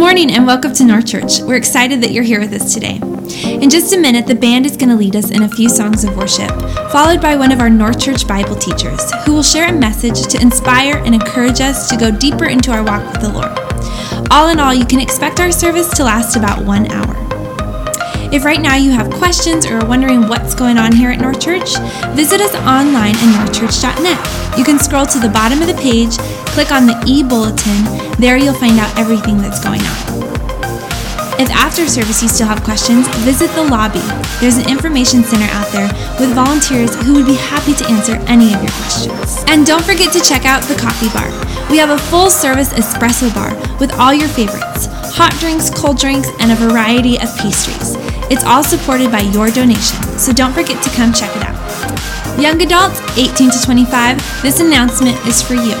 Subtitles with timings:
[0.00, 1.40] morning and welcome to North Church.
[1.42, 2.98] We're excited that you're here with us today.
[3.44, 6.04] In just a minute, the band is going to lead us in a few songs
[6.04, 6.48] of worship,
[6.90, 10.40] followed by one of our North Church Bible teachers who will share a message to
[10.40, 14.30] inspire and encourage us to go deeper into our walk with the Lord.
[14.30, 17.19] All in all, you can expect our service to last about one hour.
[18.32, 21.40] If right now you have questions or are wondering what's going on here at North
[21.40, 21.76] Church,
[22.14, 24.58] visit us online at northchurch.net.
[24.58, 26.16] You can scroll to the bottom of the page,
[26.54, 27.82] click on the e bulletin.
[28.20, 30.30] There you'll find out everything that's going on.
[31.40, 34.04] If after service you still have questions, visit the lobby.
[34.38, 35.88] There's an information center out there
[36.20, 39.42] with volunteers who would be happy to answer any of your questions.
[39.48, 41.26] And don't forget to check out the coffee bar.
[41.68, 46.28] We have a full service espresso bar with all your favorites hot drinks, cold drinks,
[46.38, 47.99] and a variety of pastries.
[48.30, 52.40] It's all supported by your donation, so don't forget to come check it out.
[52.40, 55.74] Young adults 18 to 25, this announcement is for you.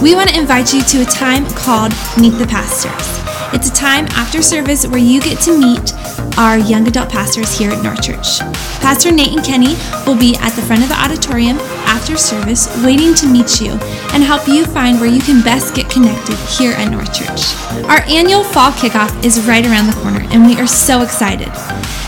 [0.00, 3.18] We want to invite you to a time called Meet the Pastors.
[3.52, 5.92] It's a time after service where you get to meet
[6.38, 8.38] our young adult pastors here at North Church.
[8.78, 9.74] Pastor Nate and Kenny
[10.06, 13.72] will be at the front of the auditorium after service waiting to meet you
[14.12, 17.56] and help you find where you can best get connected here at North Church.
[17.84, 21.50] Our annual fall kickoff is right around the corner and we are so excited.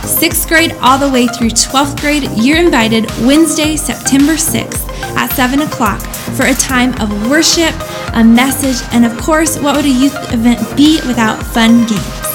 [0.06, 5.62] Sixth grade all the way through 12th grade, you're invited Wednesday, September 6th at 7
[5.62, 6.00] o'clock
[6.36, 7.74] for a time of worship,
[8.14, 12.30] a message, and of course, what would a youth event be without fun games?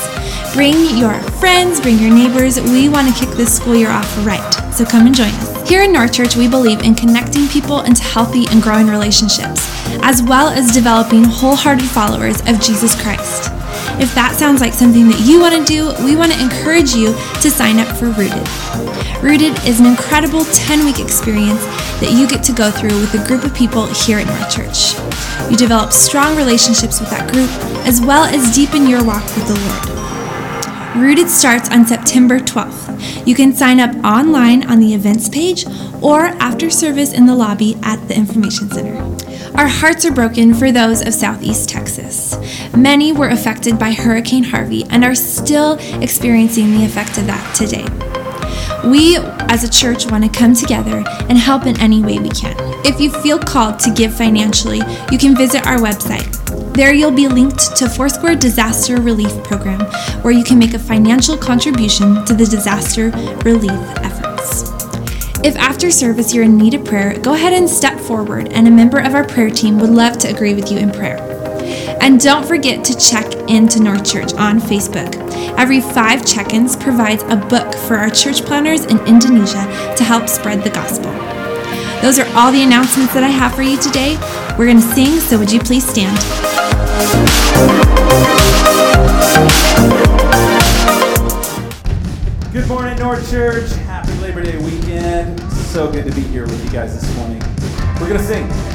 [0.53, 2.59] Bring your friends, bring your neighbors.
[2.61, 5.54] We want to kick this school year off right, so come and join us.
[5.65, 9.67] Here in North Church, we believe in connecting people into healthy and growing relationships,
[10.03, 13.49] as well as developing wholehearted followers of Jesus Christ.
[13.99, 17.15] If that sounds like something that you want to do, we want to encourage you
[17.41, 18.45] to sign up for Rooted.
[19.23, 21.65] Rooted is an incredible 10 week experience
[21.97, 24.93] that you get to go through with a group of people here at North Church.
[25.49, 27.49] You develop strong relationships with that group,
[27.87, 30.95] as well as deepen your walk with the Lord.
[30.95, 32.84] Rooted starts on September 12th.
[33.25, 35.65] You can sign up online on the events page
[36.01, 38.95] or after service in the lobby at the Information Center.
[39.57, 42.37] Our hearts are broken for those of Southeast Texas.
[42.75, 47.85] Many were affected by Hurricane Harvey and are still experiencing the effect of that today.
[48.89, 52.55] We, as a church, want to come together and help in any way we can.
[52.85, 54.81] If you feel called to give financially,
[55.11, 56.44] you can visit our website.
[56.75, 59.79] There, you'll be linked to Foursquare Disaster Relief Program,
[60.23, 63.11] where you can make a financial contribution to the disaster
[63.45, 63.71] relief
[64.03, 64.63] efforts.
[65.41, 68.71] If after service you're in need of prayer, go ahead and step forward, and a
[68.71, 71.17] member of our prayer team would love to agree with you in prayer.
[72.01, 75.15] And don't forget to check into North Church on Facebook.
[75.57, 80.27] Every five check ins provides a book for our church planners in Indonesia to help
[80.27, 81.13] spread the gospel.
[82.01, 84.17] Those are all the announcements that I have for you today.
[84.57, 86.64] We're going to sing, so would you please stand?
[92.53, 93.69] Good morning, North Church.
[93.83, 95.41] Happy Labor Day weekend.
[95.51, 97.41] So good to be here with you guys this morning.
[97.99, 98.74] We're going to sing.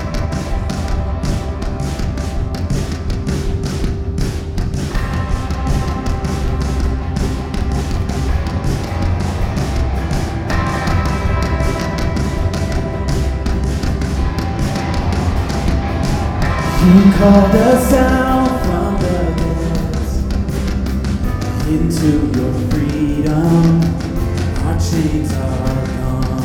[16.83, 20.15] You called us out from the depths
[21.69, 23.83] into your freedom.
[24.65, 26.43] Our chains are gone.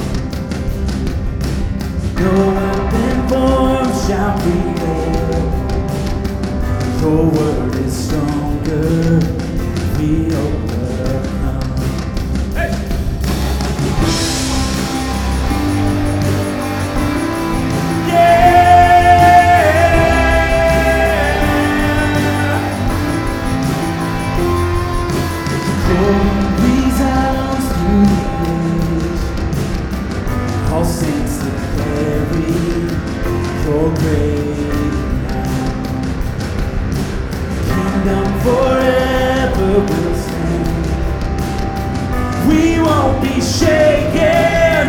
[2.19, 5.43] No weapon formed shall prevail.
[6.99, 9.19] Your word is stronger.
[9.97, 10.64] We overcome.
[43.41, 44.85] Shaken.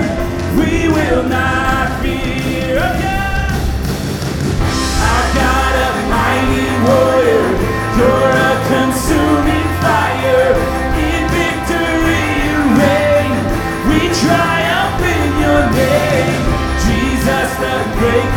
[0.58, 2.76] We will not fear.
[2.76, 3.50] Yeah.
[5.10, 7.46] Our God, a mighty warrior,
[7.98, 10.52] you're a consuming fire.
[11.06, 13.34] In victory you reign.
[13.88, 16.42] We triumph in your name.
[16.84, 18.35] Jesus, the great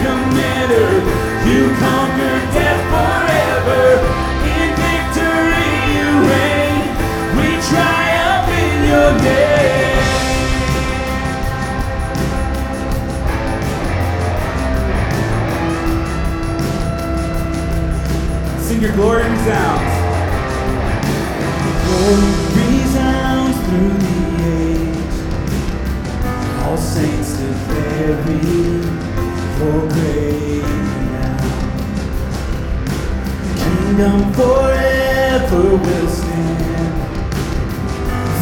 [19.00, 19.96] Sing your glory resounds.
[22.56, 24.16] resounds through the
[24.46, 25.16] age.
[26.64, 28.82] All saints declare thee
[29.56, 30.64] for great
[31.16, 31.40] now.
[33.56, 36.94] Kingdom forever will stand.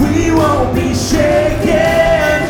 [0.01, 2.46] We won't be shaken.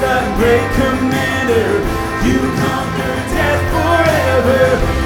[0.00, 1.68] The great commander.
[2.24, 4.97] You conquer death forever.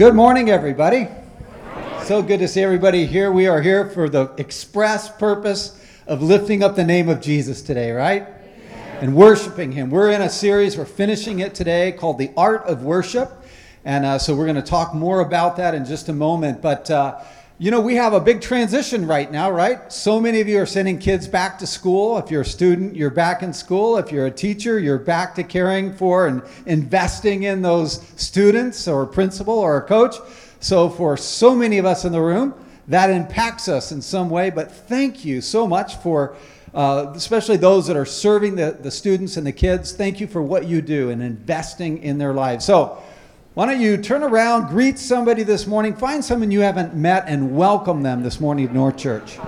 [0.00, 1.08] Good morning, everybody.
[2.04, 3.30] So good to see everybody here.
[3.30, 7.90] We are here for the express purpose of lifting up the name of Jesus today,
[7.90, 8.26] right?
[9.02, 9.90] And worshiping Him.
[9.90, 13.30] We're in a series, we're finishing it today called The Art of Worship.
[13.84, 16.62] And uh, so we're going to talk more about that in just a moment.
[16.62, 17.22] But, uh,
[17.60, 19.92] you know, we have a big transition right now, right?
[19.92, 22.16] So many of you are sending kids back to school.
[22.16, 23.98] If you're a student, you're back in school.
[23.98, 29.02] If you're a teacher, you're back to caring for and investing in those students or
[29.02, 30.16] a principal or a coach.
[30.60, 32.54] So, for so many of us in the room,
[32.88, 34.48] that impacts us in some way.
[34.48, 36.36] But thank you so much for,
[36.72, 39.92] uh, especially those that are serving the, the students and the kids.
[39.92, 42.64] Thank you for what you do and investing in their lives.
[42.64, 43.02] So,
[43.54, 47.56] why don't you turn around, greet somebody this morning, find someone you haven't met, and
[47.56, 49.38] welcome them this morning at North Church.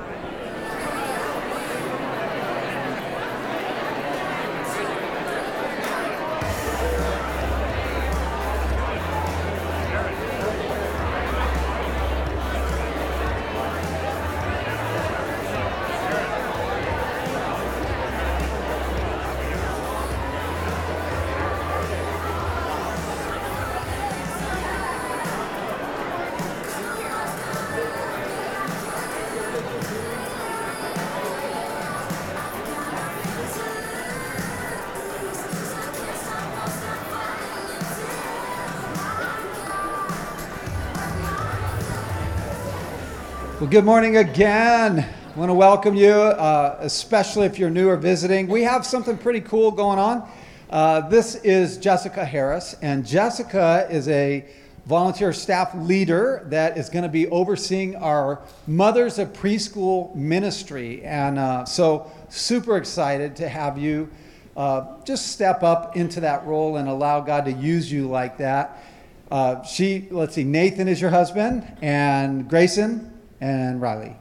[43.72, 44.98] Good morning again.
[45.00, 48.46] I want to welcome you, uh, especially if you're new or visiting.
[48.46, 50.30] We have something pretty cool going on.
[50.68, 54.44] Uh, this is Jessica Harris, and Jessica is a
[54.84, 61.02] volunteer staff leader that is going to be overseeing our Mothers of Preschool ministry.
[61.02, 64.10] And uh, so, super excited to have you
[64.54, 68.84] uh, just step up into that role and allow God to use you like that.
[69.30, 73.11] Uh, she, let's see, Nathan is your husband, and Grayson
[73.42, 74.16] and Riley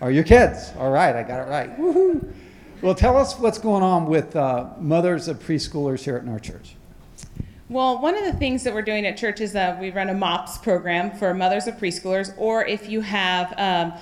[0.00, 0.72] are your kids.
[0.78, 1.78] All right, I got it right.
[1.78, 2.32] Woohoo!
[2.80, 6.74] Well, tell us what's going on with uh, mothers of preschoolers here at our church.
[7.68, 10.14] Well, one of the things that we're doing at church is uh, we run a
[10.14, 13.92] MOPS program for mothers of preschoolers, or if you have um,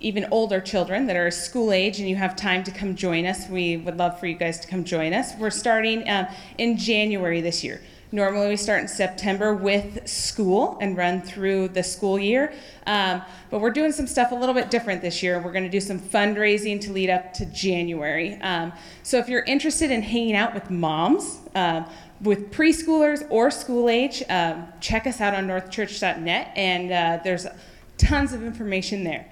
[0.00, 3.48] even older children that are school age and you have time to come join us,
[3.48, 5.34] we would love for you guys to come join us.
[5.36, 6.26] We're starting um,
[6.58, 7.80] in January this year.
[8.14, 12.52] Normally, we start in September with school and run through the school year.
[12.86, 15.40] Um, but we're doing some stuff a little bit different this year.
[15.40, 18.34] We're going to do some fundraising to lead up to January.
[18.42, 21.86] Um, so if you're interested in hanging out with moms, um,
[22.20, 27.46] with preschoolers or school age, um, check us out on northchurch.net, and uh, there's
[27.96, 29.26] tons of information there.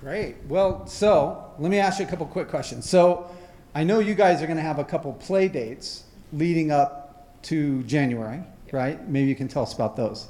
[0.00, 0.34] Great.
[0.48, 2.88] Well, so let me ask you a couple quick questions.
[2.88, 3.30] So
[3.72, 6.02] I know you guys are going to have a couple play dates
[6.32, 7.09] leading up
[7.42, 8.42] to January,
[8.72, 9.08] right?
[9.08, 10.28] Maybe you can tell us about those.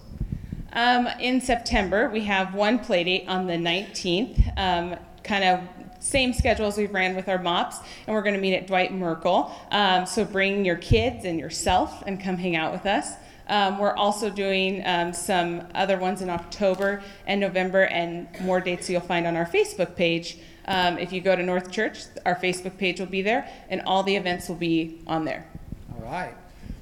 [0.73, 5.61] Um, in September, we have one play date on the 19th, um, kind of
[5.99, 8.93] same schedule as we've ran with our mops, and we're going to meet at Dwight
[8.93, 9.55] Merkel.
[9.71, 13.13] Um, so bring your kids and yourself and come hang out with us.
[13.49, 18.89] Um, we're also doing um, some other ones in October and November, and more dates
[18.89, 20.39] you'll find on our Facebook page.
[20.67, 24.05] Um, if you go to North Church, our Facebook page will be there, and all
[24.05, 25.47] the events will be on there.
[25.93, 26.35] All right.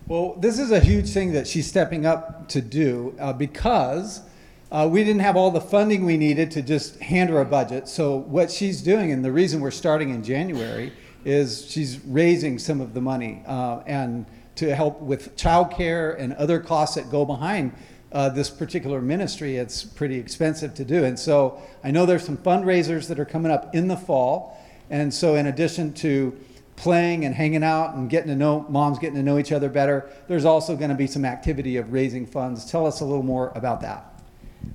[0.09, 4.23] Well, this is a huge thing that she's stepping up to do uh, because
[4.73, 7.89] uh, we didn't have all the funding we needed to just hand her a budget.
[7.89, 10.95] So, what she's doing, and the reason we're starting in January,
[11.27, 14.25] is she's raising some of the money uh, and
[14.55, 17.75] to help with childcare and other costs that go behind
[18.11, 19.59] uh, this particular ministry.
[19.59, 21.05] It's pretty expensive to do.
[21.05, 24.59] And so, I know there's some fundraisers that are coming up in the fall.
[24.89, 26.35] And so, in addition to
[26.79, 30.09] playing and hanging out and getting to know moms getting to know each other better
[30.29, 33.53] there's also going to be some activity of raising funds tell us a little more
[33.57, 34.23] about that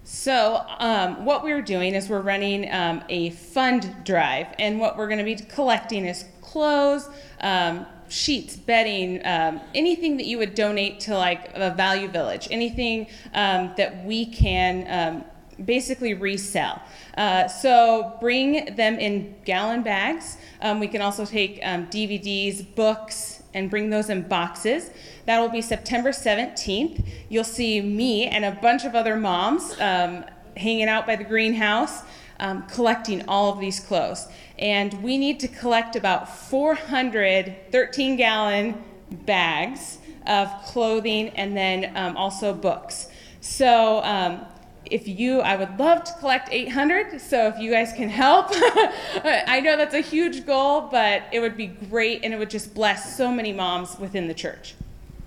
[0.04, 5.08] so um, what we're doing is we're running um, a fund drive and what we're
[5.08, 11.00] going to be collecting is clothes um, sheets bedding um, anything that you would donate
[11.00, 15.24] to like a value village anything um, that we can um,
[15.66, 16.82] basically resell.
[17.18, 20.38] Uh, so bring them in gallon bags.
[20.64, 24.90] Um, we can also take um, DVDs, books, and bring those in boxes.
[25.26, 27.06] That will be September 17th.
[27.30, 30.26] You'll see me and a bunch of other moms um,
[30.58, 32.02] hanging out by the greenhouse.
[32.40, 34.28] Um, collecting all of these clothes.
[34.58, 42.18] And we need to collect about 400 13 gallon bags of clothing and then um,
[42.18, 43.08] also books.
[43.40, 44.46] So um,
[44.94, 47.20] if you, I would love to collect 800.
[47.20, 51.58] So if you guys can help, I know that's a huge goal, but it would
[51.58, 54.76] be great and it would just bless so many moms within the church.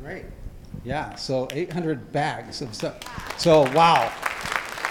[0.00, 0.24] Great.
[0.84, 3.00] Yeah, so 800 bags of stuff.
[3.40, 4.12] So, wow.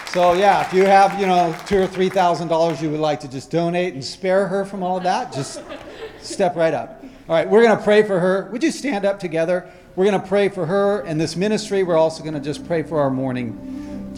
[0.09, 3.19] So, yeah, if you have, you know, two or three thousand dollars you would like
[3.21, 5.61] to just donate and spare her from all of that, just
[6.21, 7.01] step right up.
[7.27, 8.49] All right, we're going to pray for her.
[8.51, 9.69] Would you stand up together?
[9.95, 11.83] We're going to pray for her and this ministry.
[11.83, 13.74] We're also going to just pray for our morning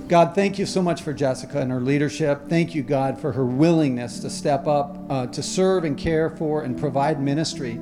[0.07, 2.47] God, thank you so much for Jessica and her leadership.
[2.47, 6.63] Thank you, God, for her willingness to step up, uh, to serve and care for
[6.63, 7.75] and provide ministry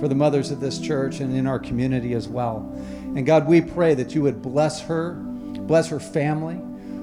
[0.00, 2.68] for the mothers of this church and in our community as well.
[3.14, 6.58] And God, we pray that you would bless her, bless her family.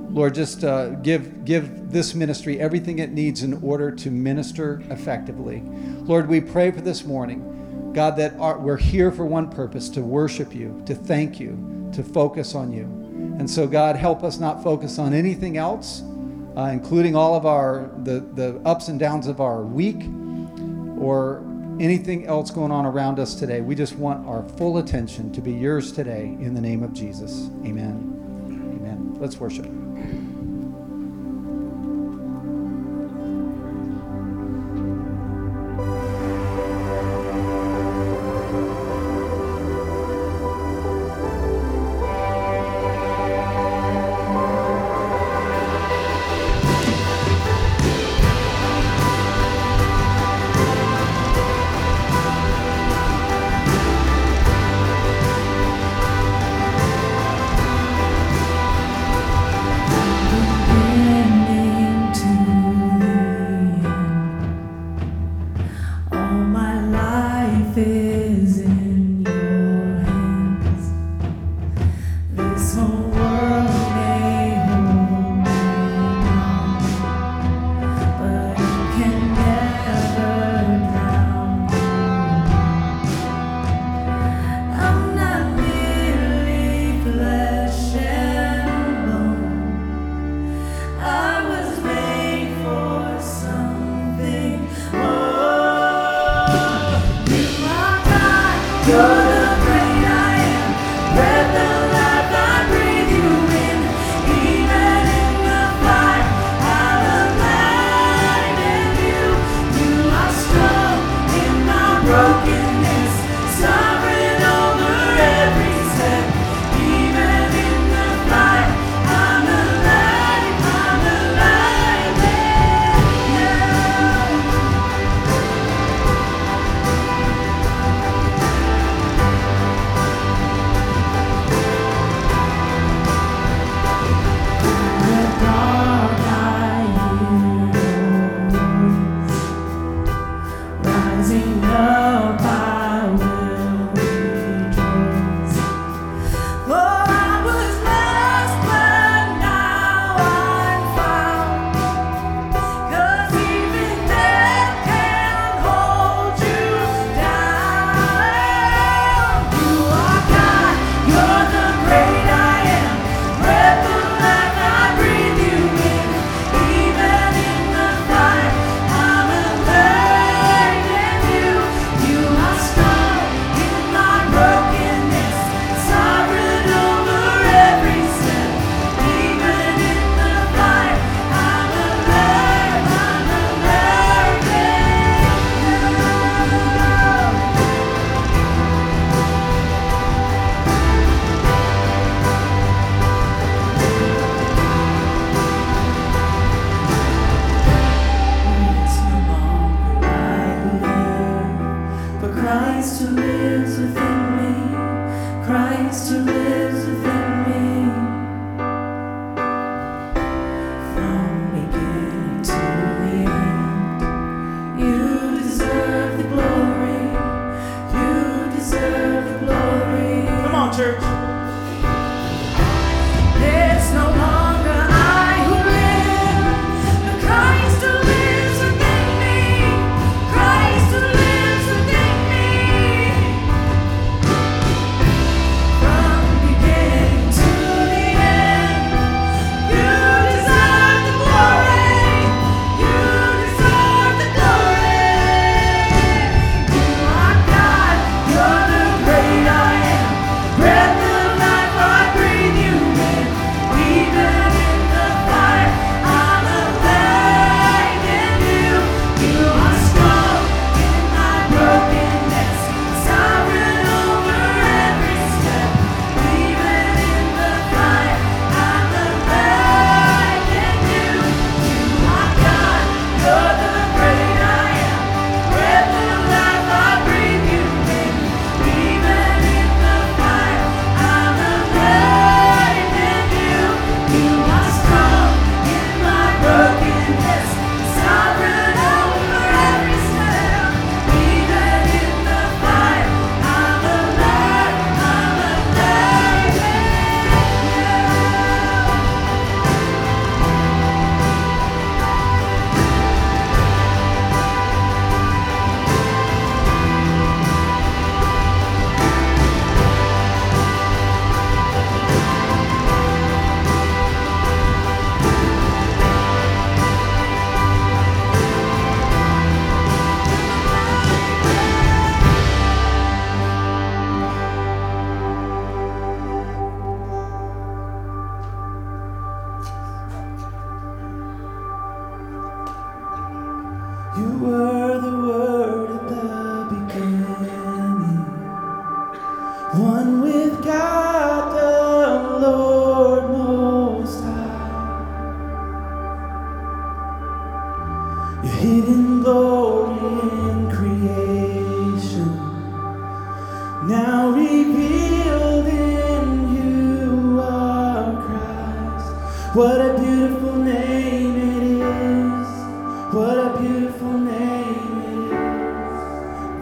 [0.09, 5.61] Lord, just uh, give, give this ministry everything it needs in order to minister effectively.
[6.01, 10.01] Lord, we pray for this morning, God, that our, we're here for one purpose to
[10.01, 13.04] worship you, to thank you, to focus on you.
[13.37, 16.01] And so, God, help us not focus on anything else,
[16.55, 20.03] uh, including all of our the, the ups and downs of our week
[20.97, 21.43] or
[21.79, 23.61] anything else going on around us today.
[23.61, 27.49] We just want our full attention to be yours today in the name of Jesus.
[27.65, 28.13] Amen.
[28.79, 29.15] Amen.
[29.19, 29.84] Let's worship.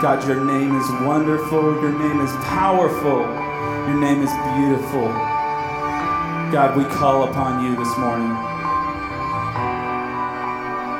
[0.00, 1.62] God, your name is wonderful.
[1.82, 3.20] Your name is powerful.
[3.20, 5.08] Your name is beautiful.
[6.50, 8.30] God, we call upon you this morning.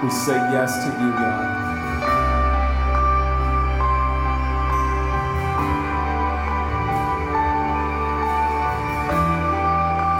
[0.04, 1.60] We say yes to you, God.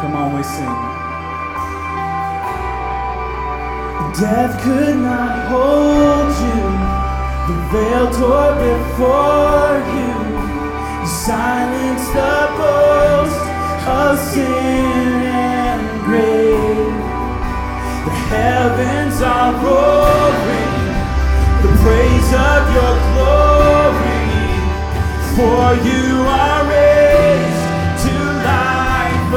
[0.01, 0.65] Come on, we sing.
[4.19, 6.80] Death could not hold you.
[7.51, 10.15] The veil tore before you.
[11.05, 13.39] silence silenced the voice
[13.89, 16.95] of sin and grave.
[18.07, 20.77] The heavens are roaring.
[21.65, 24.31] The praise of your glory.
[25.35, 27.67] For you are raised
[28.05, 28.15] to
[28.47, 29.31] life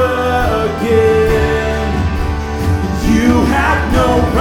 [0.70, 1.90] again.
[3.10, 4.33] You have no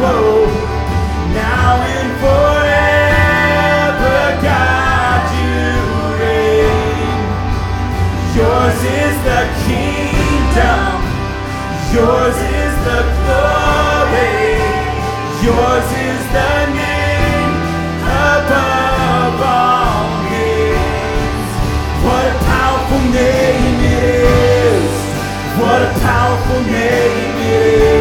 [0.00, 3.40] now and forever,
[4.46, 5.58] God, you
[6.22, 7.18] reign.
[8.38, 11.02] Yours is the kingdom,
[11.90, 14.62] yours is the glory,
[15.42, 17.54] yours is the name
[18.06, 21.50] above all names.
[22.06, 24.94] What a powerful name it is!
[25.58, 27.98] What a powerful name it is!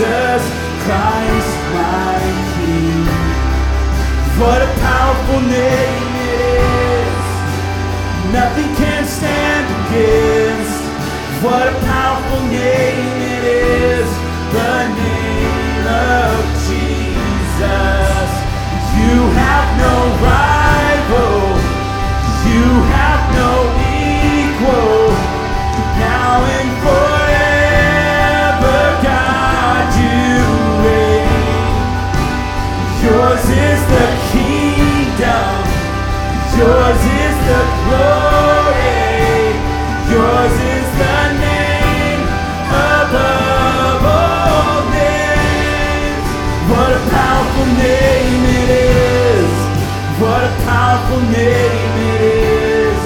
[0.00, 0.42] Jesus
[0.88, 2.20] Christ, my
[2.56, 3.04] King.
[4.40, 7.20] What a powerful name it is.
[8.32, 10.80] Nothing can stand against.
[11.44, 14.08] What a powerful name it is.
[14.56, 18.28] The name of Jesus.
[18.96, 21.60] You have no rival.
[22.48, 22.64] You
[22.96, 23.69] have no
[36.60, 38.92] Yours is the glory.
[40.12, 42.22] Yours is the name
[42.68, 46.26] above all names.
[46.70, 49.52] What a powerful name it is.
[50.20, 53.00] What a powerful name it is.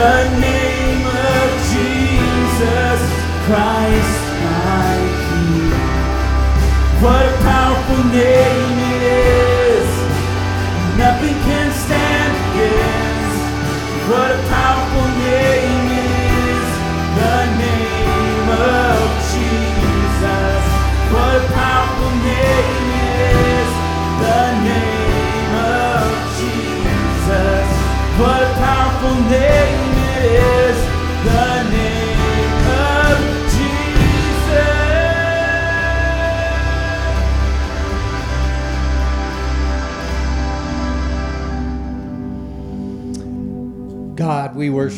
[0.00, 3.00] The name of Jesus
[3.46, 4.92] Christ, my
[5.24, 5.72] King.
[7.00, 8.53] What a powerful name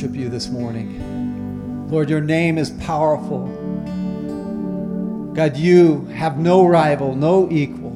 [0.07, 1.89] worship you this morning.
[1.91, 3.49] Lord, your name is powerful.
[5.35, 7.91] God, you have no rival, no equal.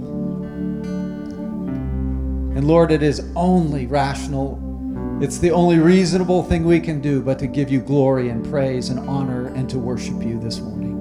[2.56, 4.58] And Lord, it is only rational.
[5.22, 8.88] It's the only reasonable thing we can do but to give you glory and praise
[8.88, 10.96] and honor and to worship you this morning.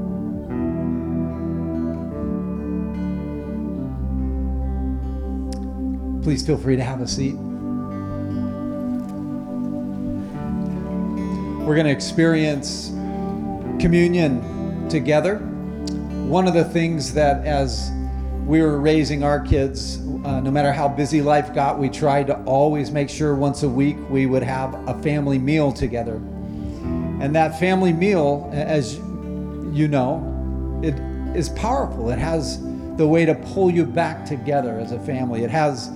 [6.21, 7.48] Please feel free to have a seat.
[11.69, 12.87] We're going to experience
[13.79, 15.35] communion together.
[15.37, 17.91] One of the things that, as
[18.47, 22.41] we were raising our kids, uh, no matter how busy life got, we tried to
[22.45, 26.15] always make sure once a week we would have a family meal together.
[26.15, 30.95] And that family meal, as you know, it
[31.37, 32.09] is powerful.
[32.09, 32.59] It has
[32.97, 35.43] the way to pull you back together as a family.
[35.43, 35.91] It has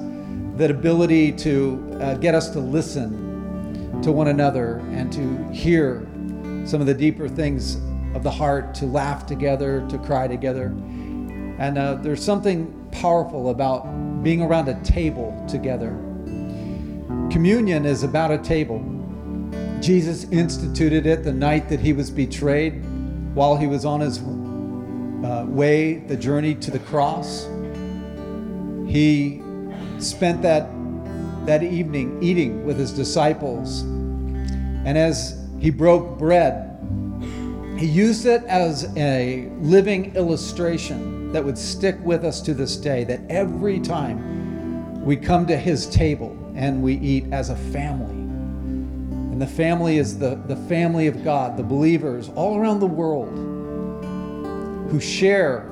[0.58, 3.23] that ability to uh, get us to listen
[4.04, 6.08] to one another and to hear
[6.66, 7.76] some of the deeper things
[8.16, 10.66] of the heart, to laugh together, to cry together.
[11.58, 13.84] And uh, there's something powerful about
[14.24, 15.90] being around a table together.
[17.32, 18.80] Communion is about a table.
[19.82, 22.84] Jesus instituted it the night that he was betrayed
[23.34, 27.48] while he was on his uh, way, the journey to the cross.
[28.88, 29.42] He
[29.98, 30.70] spent that,
[31.46, 33.82] that evening eating with his disciples.
[33.82, 36.70] And as he broke bread,
[37.78, 43.04] he used it as a living illustration that would stick with us to this day.
[43.04, 48.16] That every time we come to his table and we eat as a family,
[49.34, 53.30] and the family is the, the family of God, the believers all around the world
[54.92, 55.68] who share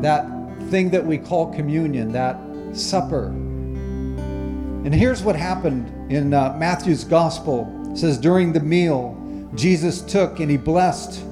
[0.00, 0.26] that
[0.70, 2.36] thing that we call communion, that
[2.72, 3.32] supper.
[4.84, 7.90] And here's what happened in uh, Matthew's gospel.
[7.92, 9.16] It says, During the meal,
[9.54, 11.22] Jesus took and he blessed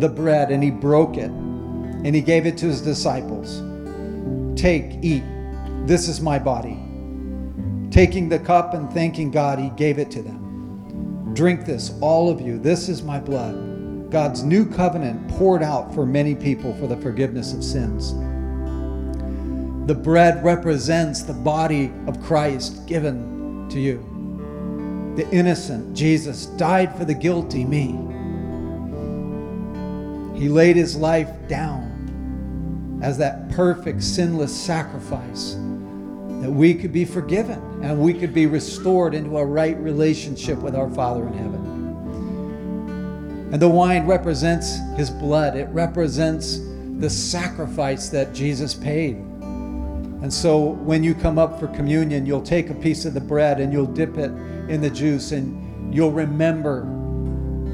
[0.00, 3.62] the bread and he broke it and he gave it to his disciples.
[4.60, 5.22] Take, eat.
[5.86, 6.78] This is my body.
[7.90, 11.32] Taking the cup and thanking God, he gave it to them.
[11.34, 12.58] Drink this, all of you.
[12.58, 14.10] This is my blood.
[14.10, 18.12] God's new covenant poured out for many people for the forgiveness of sins.
[19.90, 23.98] The bread represents the body of Christ given to you.
[25.16, 27.88] The innocent Jesus died for the guilty me.
[30.38, 37.58] He laid his life down as that perfect, sinless sacrifice that we could be forgiven
[37.82, 41.64] and we could be restored into a right relationship with our Father in heaven.
[43.52, 46.60] And the wine represents his blood, it represents
[47.00, 49.26] the sacrifice that Jesus paid.
[50.22, 53.58] And so when you come up for communion, you'll take a piece of the bread
[53.58, 54.30] and you'll dip it
[54.68, 56.82] in the juice and you'll remember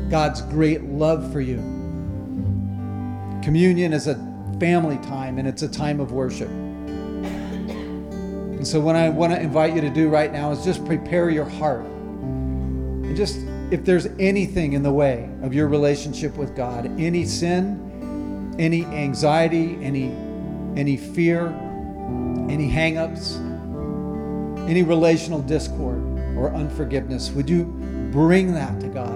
[0.09, 1.56] God's great love for you.
[3.42, 4.14] Communion is a
[4.61, 6.48] family time and it's a time of worship.
[6.48, 11.30] And so, what I want to invite you to do right now is just prepare
[11.30, 11.85] your heart.
[11.85, 13.38] And just,
[13.70, 19.78] if there's anything in the way of your relationship with God, any sin, any anxiety,
[19.82, 20.12] any,
[20.76, 21.48] any fear,
[22.51, 23.37] any hangups,
[24.69, 25.99] any relational discord
[26.37, 27.64] or unforgiveness, would you
[28.12, 29.14] bring that to God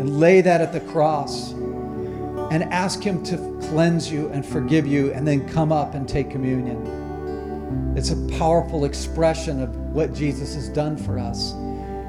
[0.00, 3.36] and lay that at the cross and ask Him to
[3.68, 7.94] cleanse you and forgive you and then come up and take communion?
[7.96, 11.54] It's a powerful expression of what Jesus has done for us,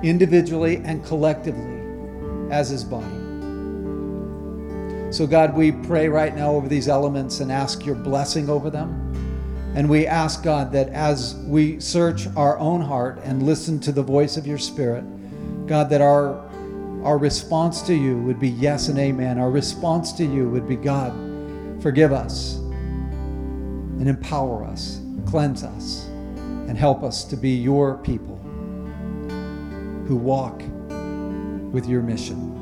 [0.04, 1.82] individually and collectively
[2.52, 3.06] as His body.
[5.10, 9.07] So, God, we pray right now over these elements and ask your blessing over them.
[9.78, 14.02] And we ask, God, that as we search our own heart and listen to the
[14.02, 15.04] voice of your Spirit,
[15.68, 16.44] God, that our,
[17.04, 19.38] our response to you would be yes and amen.
[19.38, 21.14] Our response to you would be, God,
[21.80, 28.38] forgive us and empower us, cleanse us, and help us to be your people
[30.08, 30.60] who walk
[31.72, 32.56] with your mission.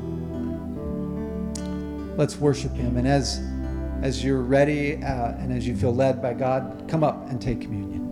[2.17, 2.97] Let's worship him.
[2.97, 3.39] And as
[4.01, 7.61] as you're ready uh, and as you feel led by God, come up and take
[7.61, 8.04] communion.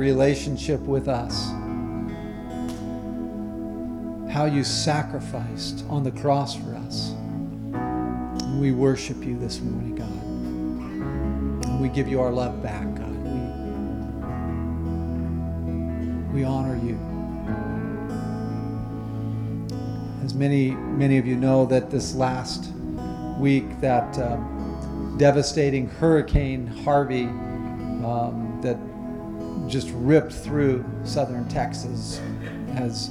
[0.00, 1.50] Relationship with us,
[4.32, 7.12] how you sacrificed on the cross for us.
[8.58, 11.80] We worship you this morning, God.
[11.80, 13.14] We give you our love back, God.
[16.32, 16.98] We, we honor you.
[20.24, 22.72] As many many of you know, that this last
[23.38, 28.78] week, that um, devastating Hurricane Harvey um, that
[29.70, 32.20] just ripped through southern Texas
[32.74, 33.10] has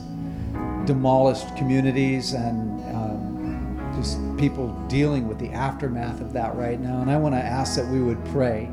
[0.86, 7.02] demolished communities and um, just people dealing with the aftermath of that right now.
[7.02, 8.70] And I want to ask that we would pray.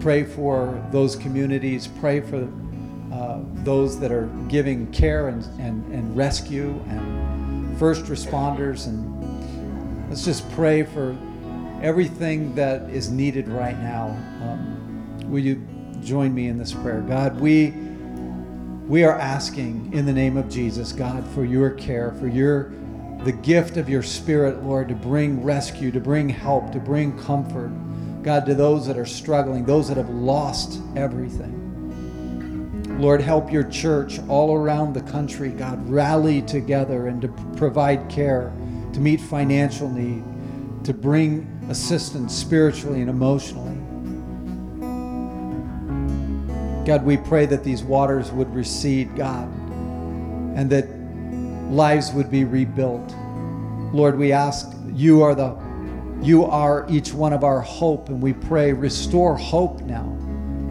[0.00, 1.86] Pray for those communities.
[1.86, 2.48] Pray for
[3.12, 8.86] uh, those that are giving care and, and, and rescue and first responders.
[8.86, 11.16] And let's just pray for
[11.82, 14.06] everything that is needed right now.
[14.42, 15.61] Um, will you
[16.02, 17.00] join me in this prayer?
[17.00, 17.70] God, we
[18.86, 22.72] we are asking in the name of Jesus, God, for your care, for your
[23.24, 27.70] the gift of your spirit, Lord, to bring rescue, to bring help, to bring comfort.
[28.22, 31.58] God, to those that are struggling, those that have lost everything.
[33.00, 38.52] Lord, help your church all around the country, God, rally together and to provide care,
[38.92, 40.22] to meet financial need,
[40.84, 43.71] to bring assistance spiritually and emotionally.
[46.84, 49.48] God, we pray that these waters would recede, God,
[50.56, 50.88] and that
[51.70, 53.14] lives would be rebuilt.
[53.92, 55.56] Lord, we ask you are the
[56.20, 60.04] you are each one of our hope and we pray restore hope now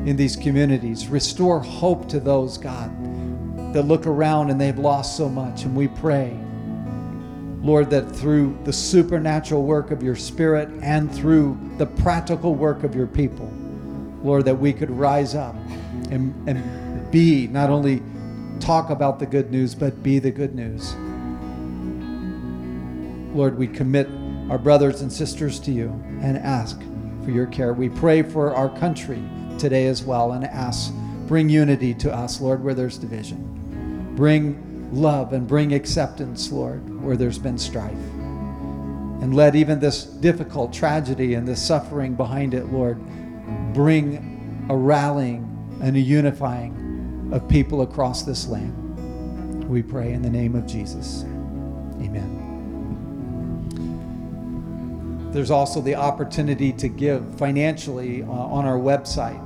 [0.05, 1.07] in these communities.
[1.07, 2.89] Restore hope to those, God,
[3.73, 6.39] that look around and they've lost so much and we pray
[7.61, 12.95] Lord, that through the supernatural work of your Spirit and through the practical work of
[12.95, 13.51] your people,
[14.23, 15.55] Lord, that we could rise up
[16.09, 18.01] and, and be, not only
[18.59, 20.93] talk about the good news, but be the good news.
[23.35, 24.07] Lord, we commit
[24.49, 25.87] our brothers and sisters to you
[26.21, 26.79] and ask
[27.23, 27.73] for your care.
[27.73, 29.23] We pray for our country
[29.57, 30.93] today as well and ask,
[31.27, 34.13] bring unity to us, Lord, where there's division.
[34.15, 37.93] Bring love and bring acceptance, Lord, where there's been strife.
[39.21, 42.99] And let even this difficult tragedy and this suffering behind it, Lord,
[43.73, 45.47] bring a rallying
[45.81, 48.77] and a unifying of people across this land.
[49.67, 51.23] We pray in the name of Jesus.
[51.23, 52.41] Amen.
[55.31, 59.39] There's also the opportunity to give financially uh, on our website.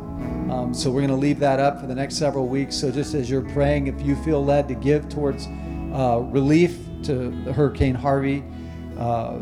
[0.50, 2.76] Um, so we're going to leave that up for the next several weeks.
[2.76, 5.48] So just as you're praying, if you feel led to give towards
[5.94, 8.44] uh, relief to Hurricane Harvey,
[8.98, 9.40] uh,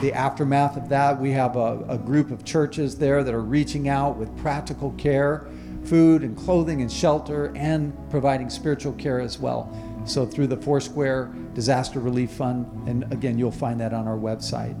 [0.00, 3.88] the aftermath of that, we have a, a group of churches there that are reaching
[3.88, 5.46] out with practical care,
[5.84, 9.74] food and clothing and shelter, and providing spiritual care as well.
[10.04, 14.74] So through the Foursquare Disaster Relief Fund, and again, you'll find that on our website.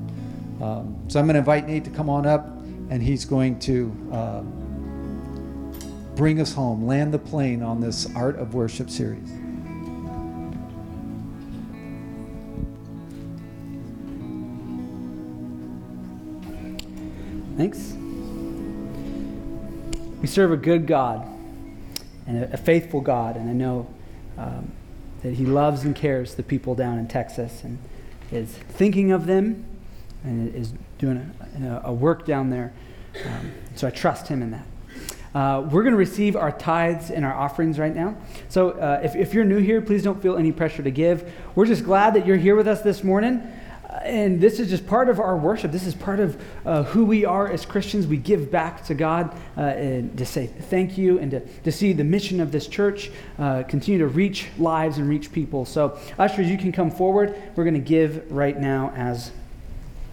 [0.62, 2.46] Um, so I'm going to invite Nate to come on up,
[2.90, 4.42] and he's going to uh,
[6.14, 9.39] bring us home, land the plane on this Art of Worship series.
[17.60, 17.92] Thanks.
[20.22, 21.28] We serve a good God
[22.26, 23.86] and a, faithful God, and I know
[24.38, 24.72] um,
[25.20, 27.76] that He loves and cares the people down in Texas and
[28.32, 29.66] is thinking of them
[30.24, 32.72] and is doing a, a work down there.
[33.26, 34.66] Um, so I trust Him in that.
[35.34, 38.16] Uh, we're going to receive our tithes and our offerings right now.
[38.48, 41.30] So uh, if, if you're new here, please don't feel any pressure to give.
[41.54, 43.42] We're just glad that you're here with us this morning.
[44.02, 45.72] And this is just part of our worship.
[45.72, 48.06] This is part of uh, who we are as Christians.
[48.06, 51.92] We give back to God uh, and to say thank you and to, to see
[51.92, 55.64] the mission of this church uh, continue to reach lives and reach people.
[55.64, 57.34] So, ushers, you can come forward.
[57.56, 59.32] We're going to give right now as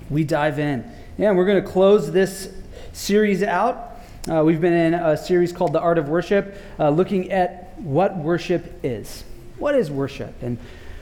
[0.10, 0.90] we dive in.
[1.18, 2.52] Yeah, we're going to close this
[2.94, 4.00] series out.
[4.30, 8.18] Uh, we've been in a series called The Art of Worship, uh, looking at what
[8.18, 9.24] worship is.
[9.58, 10.34] What is worship?
[10.42, 10.58] And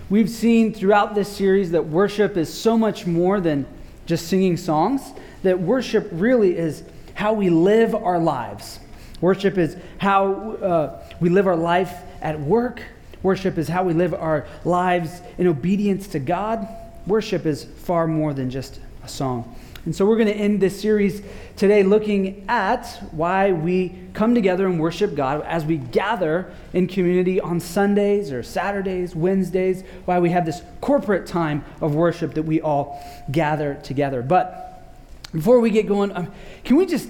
[0.10, 3.66] we've seen throughout this series that worship is so much more than
[4.06, 5.02] just singing songs,
[5.44, 6.84] that worship really is
[7.16, 8.80] how we live our lives.
[9.22, 12.82] Worship is how uh, we live our life at work.
[13.24, 16.68] worship is how we live our lives in obedience to God,
[17.08, 19.55] worship is far more than just a song.
[19.86, 21.22] And so we're going to end this series
[21.56, 27.40] today looking at why we come together and worship God as we gather in community
[27.40, 32.62] on Sundays or Saturdays, Wednesdays, why we have this corporate time of worship that we
[32.62, 33.00] all
[33.32, 34.24] gather together.
[34.24, 34.84] But
[35.32, 36.32] before we get going, um,
[36.64, 37.08] can we just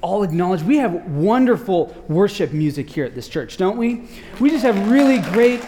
[0.00, 4.08] all acknowledge we have wonderful worship music here at this church, don't we?
[4.40, 5.60] We just have really great,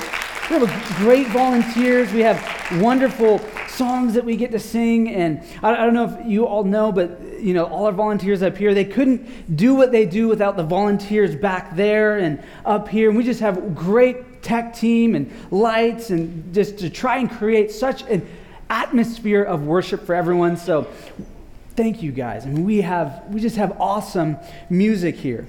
[0.49, 2.13] we have great volunteers.
[2.13, 3.41] We have wonderful
[3.77, 5.09] songs that we get to sing.
[5.09, 8.43] And I, I don't know if you all know, but you know, all our volunteers
[8.43, 12.89] up here, they couldn't do what they do without the volunteers back there and up
[12.89, 13.09] here.
[13.09, 17.71] And we just have great tech team and lights and just to try and create
[17.71, 18.27] such an
[18.71, 20.57] atmosphere of worship for everyone.
[20.57, 20.87] So
[21.77, 22.47] thank you guys.
[22.47, 24.39] I mean, we have we just have awesome
[24.71, 25.47] music here.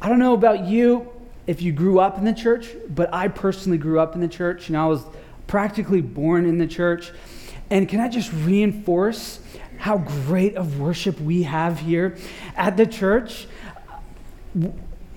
[0.00, 1.12] I don't know about you
[1.46, 4.68] if you grew up in the church, but I personally grew up in the church.
[4.70, 5.04] Know, I was
[5.46, 7.12] practically born in the church.
[7.70, 9.40] And can I just reinforce
[9.78, 12.16] how great of worship we have here
[12.56, 13.46] at the church?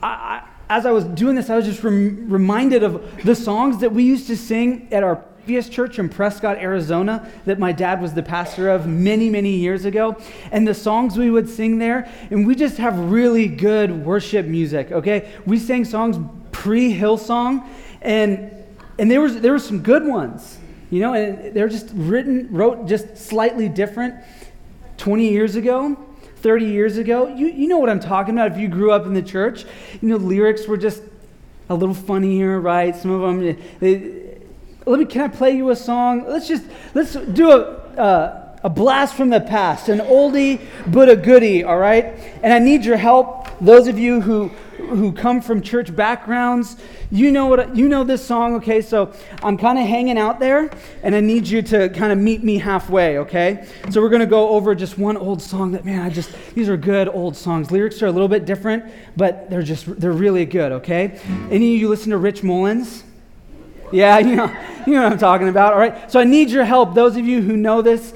[0.02, 3.80] I, I, as I was doing this, I was just rem- reminded of the songs
[3.80, 8.02] that we used to sing at our previous church in Prescott, Arizona, that my dad
[8.02, 10.16] was the pastor of many, many years ago.
[10.52, 14.92] And the songs we would sing there, and we just have really good worship music,
[14.92, 15.32] okay?
[15.48, 16.18] We sang songs
[16.52, 17.68] pre Hillsong,
[18.02, 18.59] and,
[19.00, 20.60] and there, was, there were some good ones,
[20.92, 24.16] you know, and they're just written, wrote just slightly different
[24.98, 25.98] 20 years ago.
[26.42, 27.28] 30 years ago.
[27.28, 29.66] You, you know what I'm talking about if you grew up in the church.
[30.02, 31.04] You know, lyrics were just
[31.70, 32.96] a little funnier, right?
[32.96, 34.38] Some of them, they,
[34.86, 36.26] let me, can I play you a song?
[36.28, 37.62] Let's just, let's do a,
[38.00, 42.06] uh, a blast from the past, an oldie but a goodie, all right?
[42.44, 43.48] And I need your help.
[43.60, 46.78] Those of you who, who come from church backgrounds,
[47.12, 48.82] you know what you know this song, okay?
[48.82, 50.70] So I'm kind of hanging out there,
[51.02, 53.68] and I need you to kind of meet me halfway, okay?
[53.90, 56.78] So we're gonna go over just one old song that man, I just these are
[56.78, 57.72] good old songs.
[57.72, 58.86] Lyrics are a little bit different,
[59.18, 61.20] but they're just they're really good, okay?
[61.50, 63.04] Any of you listen to Rich Mullins?
[63.92, 64.56] Yeah, you know,
[64.86, 66.12] you know what I'm talking about, all right?
[66.12, 66.94] So I need your help.
[66.94, 68.14] Those of you who know this,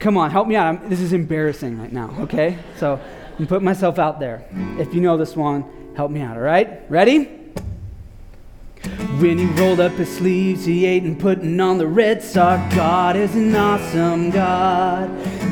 [0.00, 0.66] come on, help me out.
[0.66, 2.58] I'm, this is embarrassing right now, okay?
[2.76, 2.98] So
[3.38, 4.44] I'm putting myself out there.
[4.78, 6.82] If you know this one, help me out, all right?
[6.90, 7.24] Ready?
[9.20, 12.74] When he rolled up his sleeves, he ate and putting on the red sock.
[12.74, 15.10] God is an awesome God.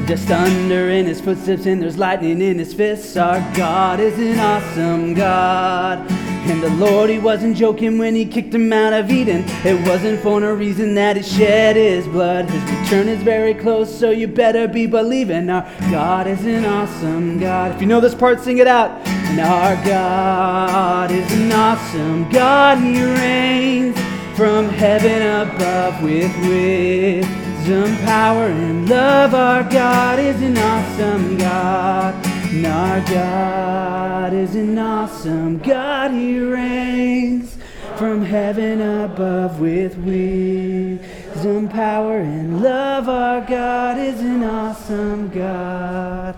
[0.09, 3.15] Just thunder in his footsteps, and there's lightning in his fists.
[3.19, 6.11] Our God is an awesome God.
[6.49, 9.45] And the Lord, he wasn't joking when he kicked him out of Eden.
[9.67, 12.49] It wasn't for no reason that he shed his blood.
[12.49, 15.51] His return is very close, so you better be believing.
[15.51, 17.75] Our God is an awesome God.
[17.75, 19.07] If you know this part, sing it out.
[19.07, 22.79] And our God is an awesome God.
[22.79, 23.99] He reigns
[24.39, 27.28] from heaven above with wisdom,
[27.69, 29.35] power, and love.
[29.35, 32.15] Our God is an awesome God.
[32.51, 36.13] And our God is an awesome God.
[36.13, 37.59] He reigns
[37.97, 43.07] from heaven above with wisdom, power, and love.
[43.07, 46.37] Our God is an awesome God.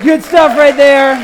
[0.00, 1.16] Good stuff right there.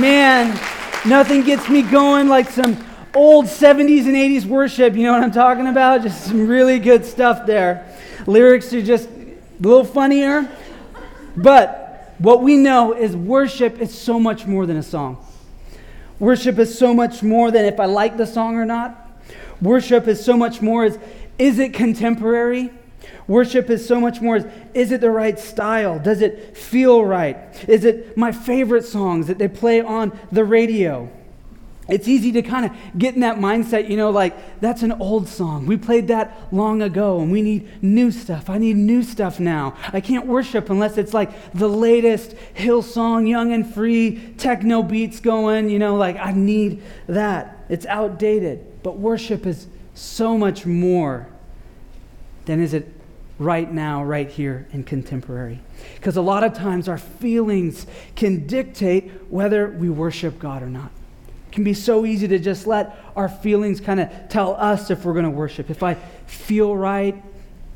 [0.00, 0.56] Man,
[1.04, 2.84] nothing gets me going like some
[3.14, 4.94] old 70s and 80s worship.
[4.94, 6.02] You know what I'm talking about?
[6.02, 7.84] Just some really good stuff there.
[8.26, 10.48] Lyrics are just a little funnier.
[11.36, 15.24] But what we know is worship is so much more than a song.
[16.18, 19.02] Worship is so much more than if I like the song or not.
[19.60, 20.98] Worship is so much more as
[21.38, 22.70] is it contemporary?
[23.26, 25.98] Worship is so much more as is it the right style?
[25.98, 27.38] Does it feel right?
[27.68, 31.10] Is it my favorite songs that they play on the radio?
[31.88, 35.28] It's easy to kind of get in that mindset, you know, like that's an old
[35.28, 35.66] song.
[35.66, 38.50] We played that long ago and we need new stuff.
[38.50, 39.76] I need new stuff now.
[39.92, 45.70] I can't worship unless it's like the latest Hillsong, young and free, techno beats going,
[45.70, 47.64] you know, like I need that.
[47.68, 48.82] It's outdated.
[48.82, 51.28] But worship is so much more
[52.46, 52.92] than is it
[53.38, 55.60] right now, right here in contemporary.
[55.94, 60.90] Because a lot of times our feelings can dictate whether we worship God or not.
[61.46, 65.04] It can be so easy to just let our feelings kind of tell us if
[65.04, 65.70] we're going to worship.
[65.70, 65.94] If I
[66.26, 67.22] feel right,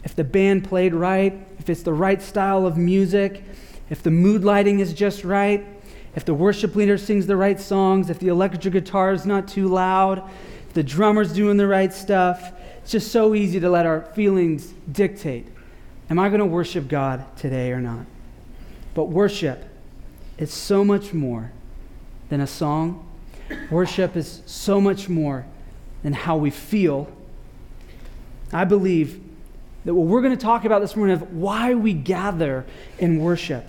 [0.05, 3.45] if the band played right, if it's the right style of music,
[3.89, 5.67] if the mood lighting is just right,
[6.15, 9.69] if the worship leader sings the right songs, if the electric guitar is not too
[9.69, 10.29] loud,
[10.67, 12.53] if the drummer's doing the right stuff.
[12.83, 15.47] It's just so easy to let our feelings dictate.
[16.09, 18.07] Am I going to worship God today or not?
[18.95, 19.65] But worship
[20.39, 21.53] is so much more
[22.29, 23.07] than a song.
[23.71, 25.47] Worship is so much more
[26.03, 27.09] than how we feel.
[28.53, 29.23] I believe
[29.85, 32.67] that what we're going to talk about this morning of why we gather
[32.99, 33.65] in worship.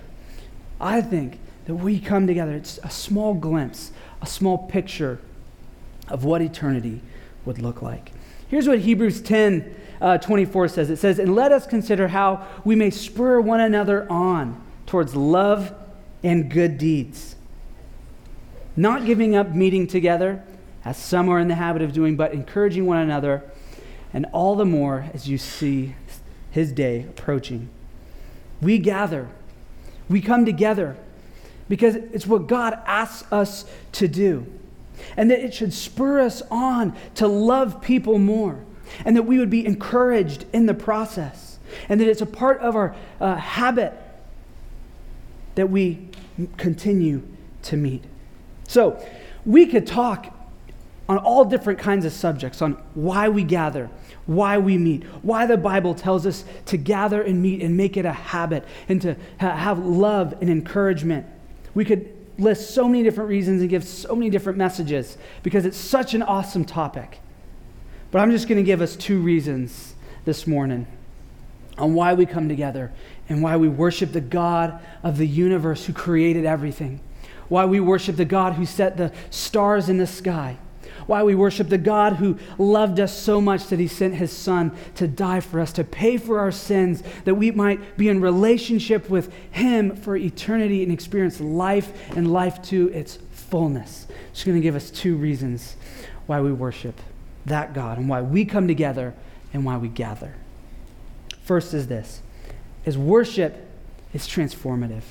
[0.79, 5.19] I think that we come together, it's a small glimpse, a small picture
[6.07, 7.01] of what eternity
[7.45, 8.11] would look like.
[8.47, 12.75] Here's what Hebrews 10 uh, 24 says it says, And let us consider how we
[12.75, 15.73] may spur one another on towards love
[16.23, 17.35] and good deeds.
[18.75, 20.43] Not giving up meeting together,
[20.85, 23.43] as some are in the habit of doing, but encouraging one another,
[24.13, 25.95] and all the more as you see
[26.51, 27.69] his day approaching.
[28.61, 29.29] We gather,
[30.09, 30.97] we come together
[31.69, 34.45] because it's what God asks us to do.
[35.15, 38.63] And that it should spur us on to love people more.
[39.05, 41.59] And that we would be encouraged in the process.
[41.87, 43.93] And that it's a part of our uh, habit
[45.55, 46.09] that we
[46.57, 47.23] continue
[47.63, 48.03] to meet.
[48.71, 49.05] So,
[49.45, 50.33] we could talk
[51.09, 53.89] on all different kinds of subjects on why we gather,
[54.27, 58.05] why we meet, why the Bible tells us to gather and meet and make it
[58.05, 61.25] a habit and to ha- have love and encouragement.
[61.73, 65.75] We could list so many different reasons and give so many different messages because it's
[65.75, 67.19] such an awesome topic.
[68.09, 70.87] But I'm just going to give us two reasons this morning
[71.77, 72.93] on why we come together
[73.27, 77.01] and why we worship the God of the universe who created everything,
[77.51, 80.57] why we worship the God who set the stars in the sky
[81.07, 84.71] why we worship the God who loved us so much that he sent his son
[84.95, 89.09] to die for us, to pay for our sins, that we might be in relationship
[89.09, 94.07] with him for eternity and experience life and life to its fullness.
[94.31, 95.75] Just going to give us two reasons
[96.27, 96.99] why we worship
[97.45, 99.13] that God and why we come together
[99.53, 100.35] and why we gather.
[101.43, 102.21] First is this
[102.85, 103.67] is worship
[104.13, 105.03] is transformative.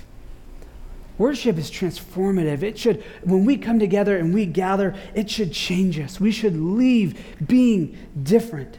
[1.20, 2.62] Worship is transformative.
[2.62, 6.18] It should, when we come together and we gather, it should change us.
[6.18, 8.78] We should leave being different.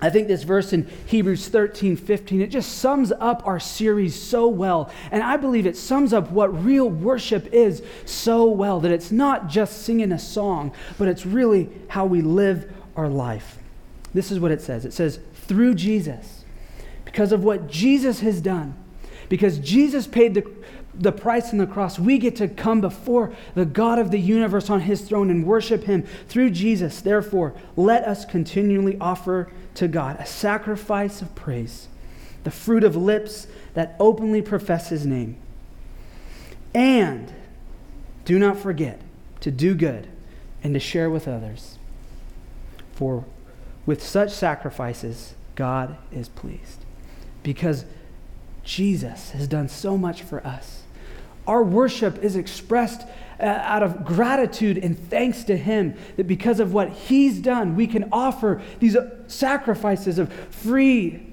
[0.00, 4.48] I think this verse in Hebrews 13, 15, it just sums up our series so
[4.48, 4.90] well.
[5.12, 9.46] And I believe it sums up what real worship is so well that it's not
[9.46, 13.58] just singing a song, but it's really how we live our life.
[14.12, 16.44] This is what it says it says, through Jesus,
[17.04, 18.74] because of what Jesus has done,
[19.28, 20.52] because Jesus paid the
[20.98, 24.70] the price on the cross, we get to come before the God of the universe
[24.70, 27.00] on his throne and worship him through Jesus.
[27.00, 31.88] Therefore, let us continually offer to God a sacrifice of praise,
[32.44, 35.36] the fruit of lips that openly profess his name.
[36.72, 37.32] And
[38.24, 39.00] do not forget
[39.40, 40.08] to do good
[40.62, 41.78] and to share with others.
[42.92, 43.24] For
[43.86, 46.84] with such sacrifices, God is pleased.
[47.42, 47.84] Because
[48.62, 50.83] Jesus has done so much for us.
[51.46, 53.06] Our worship is expressed
[53.38, 57.86] uh, out of gratitude and thanks to Him that because of what He's done, we
[57.86, 61.26] can offer these uh, sacrifices of free,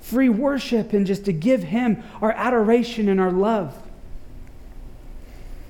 [0.00, 3.76] free worship and just to give Him our adoration and our love.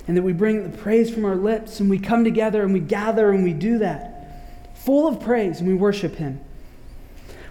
[0.07, 2.79] And that we bring the praise from our lips and we come together and we
[2.79, 4.17] gather and we do that
[4.75, 6.39] full of praise and we worship Him.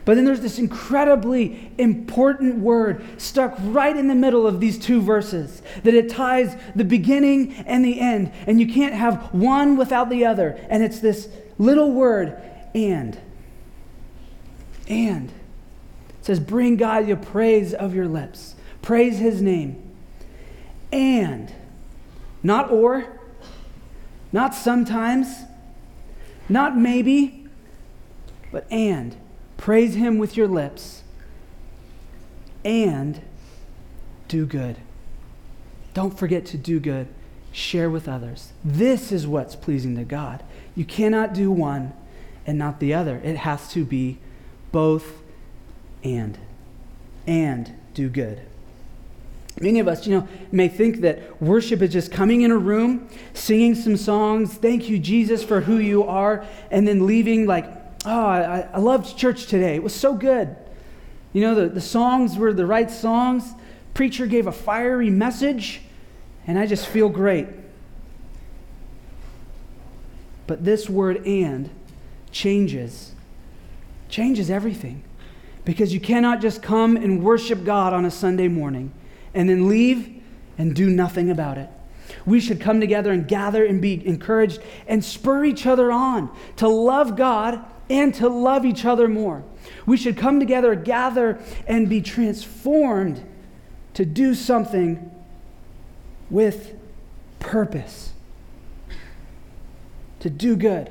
[0.06, 5.02] But then there's this incredibly important word stuck right in the middle of these two
[5.02, 8.32] verses that it ties the beginning and the end.
[8.46, 10.60] And you can't have one without the other.
[10.70, 11.28] And it's this
[11.58, 12.40] little word,
[12.72, 13.18] and.
[14.86, 15.30] And.
[15.30, 19.92] It says, Bring God your praise of your lips, praise his name.
[20.92, 21.52] And.
[22.44, 23.18] Not or,
[24.30, 25.26] not sometimes,
[26.48, 27.48] not maybe,
[28.52, 29.16] but and.
[29.56, 31.02] Praise him with your lips
[32.64, 33.20] and
[34.28, 34.76] do good.
[35.94, 37.08] Don't forget to do good.
[37.52, 38.52] Share with others.
[38.64, 40.42] This is what's pleasing to God.
[40.74, 41.94] You cannot do one
[42.46, 43.20] and not the other.
[43.24, 44.18] It has to be
[44.72, 45.22] both
[46.04, 46.36] and.
[47.26, 48.42] And do good.
[49.58, 53.08] Many of us, you know, may think that worship is just coming in a room,
[53.32, 58.26] singing some songs, thank you, Jesus, for who you are, and then leaving like oh,
[58.26, 59.74] I, I loved church today.
[59.74, 60.56] It was so good.
[61.32, 63.52] You know, the, the songs were the right songs.
[63.94, 65.80] Preacher gave a fiery message,
[66.46, 67.46] and I just feel great.
[70.46, 71.70] But this word and
[72.30, 73.12] changes,
[74.08, 75.02] changes everything.
[75.64, 78.92] Because you cannot just come and worship God on a Sunday morning
[79.34, 80.22] and then leave
[80.58, 81.68] and do nothing about it.
[82.24, 86.68] We should come together and gather and be encouraged and spur each other on to
[86.68, 89.44] love God and to love each other more.
[89.84, 93.24] We should come together, gather, and be transformed
[93.94, 95.10] to do something
[96.30, 96.74] with
[97.38, 98.12] purpose,
[100.20, 100.90] to do good.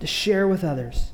[0.00, 1.10] to share with others.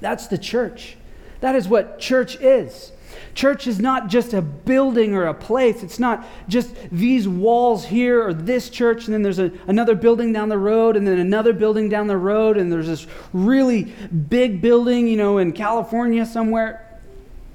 [0.00, 0.96] That's the church.
[1.40, 2.92] That is what church is.
[3.34, 5.82] Church is not just a building or a place.
[5.82, 10.32] It's not just these walls here or this church, and then there's a, another building
[10.32, 14.60] down the road, and then another building down the road, and there's this really big
[14.60, 17.00] building, you know, in California somewhere.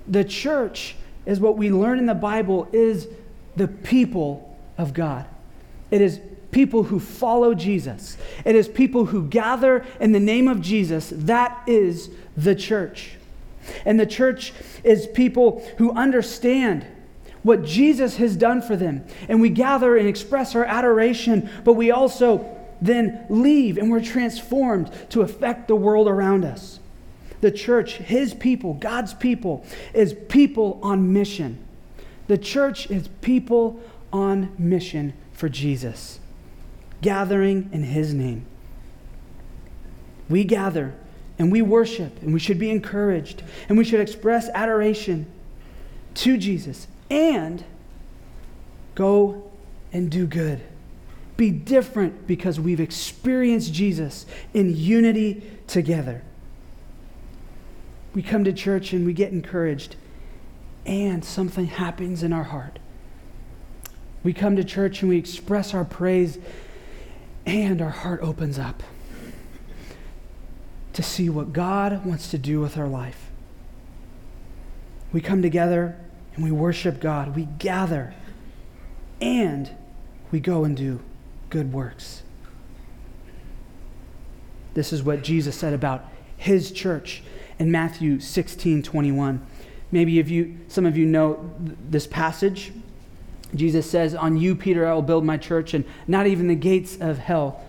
[0.07, 0.95] The church
[1.25, 3.07] is what we learn in the Bible is
[3.55, 5.25] the people of God.
[5.91, 6.19] It is
[6.51, 8.17] people who follow Jesus.
[8.45, 11.11] It is people who gather in the name of Jesus.
[11.13, 13.17] That is the church.
[13.85, 14.53] And the church
[14.83, 16.85] is people who understand
[17.43, 19.05] what Jesus has done for them.
[19.29, 22.51] And we gather and express our adoration, but we also
[22.81, 26.79] then leave and we're transformed to affect the world around us.
[27.41, 31.63] The church, his people, God's people, is people on mission.
[32.27, 33.79] The church is people
[34.11, 36.19] on mission for Jesus,
[37.01, 38.45] gathering in his name.
[40.27, 40.95] We gather
[41.37, 45.25] and we worship and we should be encouraged and we should express adoration
[46.15, 47.63] to Jesus and
[48.95, 49.51] go
[49.91, 50.61] and do good.
[51.37, 56.23] Be different because we've experienced Jesus in unity together.
[58.13, 59.97] We come to church and we get encouraged,
[60.85, 62.79] and something happens in our heart.
[64.23, 66.39] We come to church and we express our praise,
[67.45, 68.81] and our heart opens up
[70.95, 73.29] to see what God wants to do with our life.
[75.11, 75.97] We come together
[76.33, 77.35] and we worship God.
[77.35, 78.13] We gather
[79.19, 79.69] and
[80.31, 81.01] we go and do
[81.49, 82.23] good works.
[84.73, 86.05] This is what Jesus said about
[86.37, 87.23] his church
[87.59, 89.45] in Matthew 16 21.
[89.91, 92.71] Maybe if you, some of you know th- this passage.
[93.53, 96.97] Jesus says, On you, Peter, I will build my church, and not even the gates
[96.99, 97.63] of hell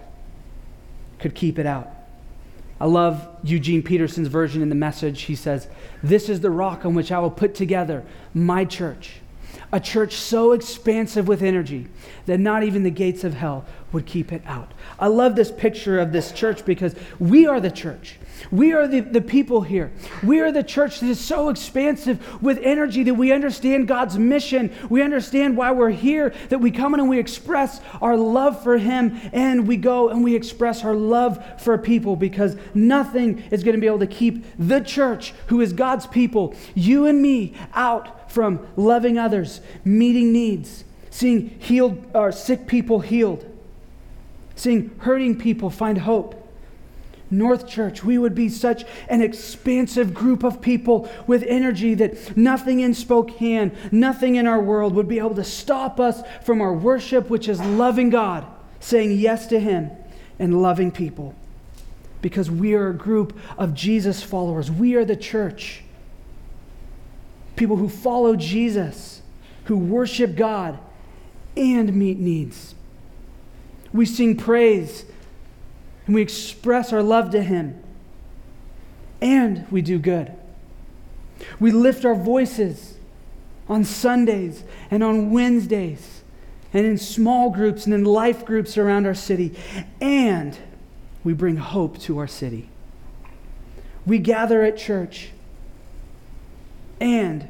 [1.19, 1.96] could keep it out.
[2.81, 5.23] I love Eugene Peterson's version in the message.
[5.23, 5.69] He says,
[6.03, 8.05] This is the rock on which I will put together
[8.35, 9.15] my church.
[9.73, 11.89] A church so expansive with energy
[12.27, 14.73] that not even the gates of hell would keep it out.
[14.99, 18.17] I love this picture of this church because we are the church.
[18.51, 19.93] We are the, the people here.
[20.23, 24.73] We are the church that is so expansive with energy that we understand God's mission.
[24.89, 28.79] We understand why we're here, that we come in and we express our love for
[28.79, 33.75] Him, and we go and we express our love for people because nothing is going
[33.75, 38.31] to be able to keep the church, who is God's people, you and me, out
[38.31, 43.45] from loving others, meeting needs, seeing healed or sick people healed,
[44.55, 46.36] seeing hurting people find hope.
[47.31, 52.81] North Church, we would be such an expansive group of people with energy that nothing
[52.81, 57.29] in Spokane, nothing in our world would be able to stop us from our worship,
[57.29, 58.47] which is loving God,
[58.79, 59.91] saying yes to Him,
[60.39, 61.35] and loving people.
[62.23, 64.71] Because we are a group of Jesus followers.
[64.71, 65.83] We are the church.
[67.57, 69.23] People who follow Jesus,
[69.65, 70.79] who worship God,
[71.57, 72.75] and meet needs.
[73.93, 75.07] We sing praise
[76.07, 77.83] and we express our love to Him,
[79.21, 80.33] and we do good.
[81.61, 82.97] We lift our voices
[83.69, 86.23] on Sundays and on Wednesdays
[86.73, 89.57] and in small groups and in life groups around our city,
[90.01, 90.57] and
[91.25, 92.69] we bring hope to our city.
[94.07, 95.31] We gather at church
[97.01, 97.49] and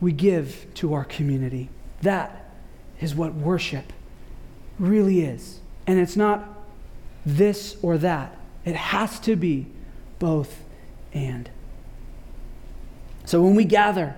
[0.00, 1.68] we give to our community.
[2.02, 2.52] That
[3.00, 3.92] is what worship
[4.78, 5.60] really is.
[5.86, 6.57] And it's not
[7.36, 8.36] this or that.
[8.64, 9.66] It has to be
[10.18, 10.62] both
[11.12, 11.48] and.
[13.24, 14.16] So when we gather,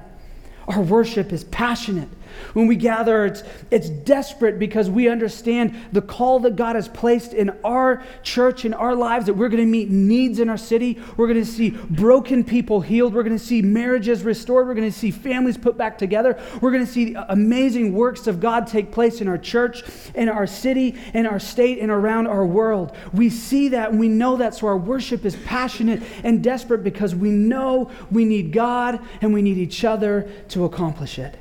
[0.69, 2.09] our worship is passionate.
[2.53, 7.33] When we gather, it's, it's desperate because we understand the call that God has placed
[7.33, 11.01] in our church, in our lives, that we're going to meet needs in our city.
[11.17, 13.15] We're going to see broken people healed.
[13.15, 14.67] We're going to see marriages restored.
[14.67, 16.39] We're going to see families put back together.
[16.61, 19.83] We're going to see amazing works of God take place in our church,
[20.15, 22.97] in our city, in our state, and around our world.
[23.13, 27.15] We see that and we know that, so our worship is passionate and desperate because
[27.15, 31.39] we know we need God and we need each other to accomplish it.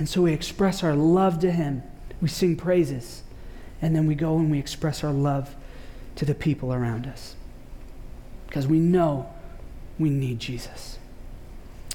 [0.00, 1.82] And so we express our love to Him.
[2.22, 3.22] We sing praises.
[3.82, 5.54] And then we go and we express our love
[6.16, 7.36] to the people around us.
[8.46, 9.30] Because we know
[9.98, 10.98] we need Jesus.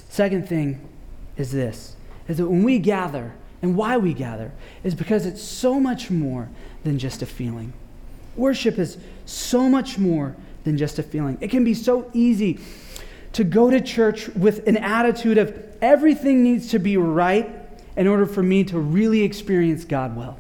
[0.08, 0.88] Second thing
[1.36, 1.96] is this
[2.28, 3.34] is that when we gather,
[3.64, 4.52] and why we gather,
[4.84, 6.48] is because it's so much more
[6.84, 7.74] than just a feeling.
[8.36, 11.40] Worship is so much more than just a feeling.
[11.42, 12.60] It can be so easy
[13.34, 17.65] to go to church with an attitude of everything needs to be right
[17.96, 20.38] in order for me to really experience God well.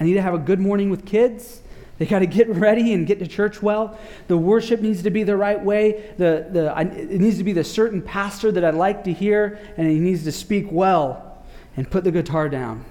[0.00, 1.62] I need to have a good morning with kids.
[1.98, 3.98] They got to get ready and get to church well.
[4.28, 6.12] The worship needs to be the right way.
[6.16, 9.58] The, the, I, it needs to be the certain pastor that I like to hear,
[9.76, 11.44] and he needs to speak well
[11.76, 12.84] and put the guitar down.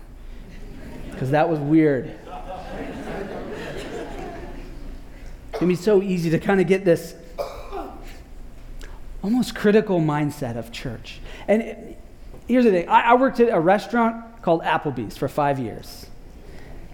[1.12, 2.08] Because that was weird.
[5.54, 7.16] It can be so easy to kind of get this
[9.24, 11.20] almost critical mindset of church.
[11.48, 11.98] And it-
[12.48, 16.08] here's the thing I, I worked at a restaurant called Applebee's for five years.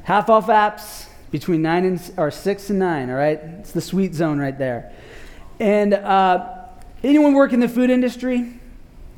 [0.04, 3.10] Half off apps between nine and or six and nine.
[3.10, 4.92] All right, it's the sweet zone right there.
[5.60, 6.66] And uh,
[7.04, 8.60] anyone work in the food industry?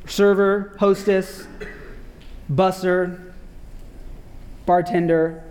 [0.08, 1.48] Server, hostess,
[2.52, 3.34] busser,
[4.66, 5.44] bartender.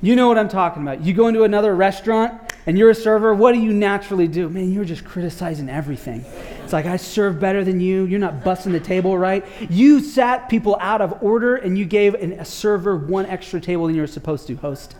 [0.00, 1.02] You know what I'm talking about.
[1.02, 4.48] You go into another restaurant and you're a server, what do you naturally do?
[4.48, 6.24] Man, you're just criticizing everything.
[6.68, 8.04] It's like, I serve better than you.
[8.04, 9.42] You're not busting the table right.
[9.70, 13.86] You sat people out of order and you gave an, a server one extra table
[13.86, 14.94] than you were supposed to host.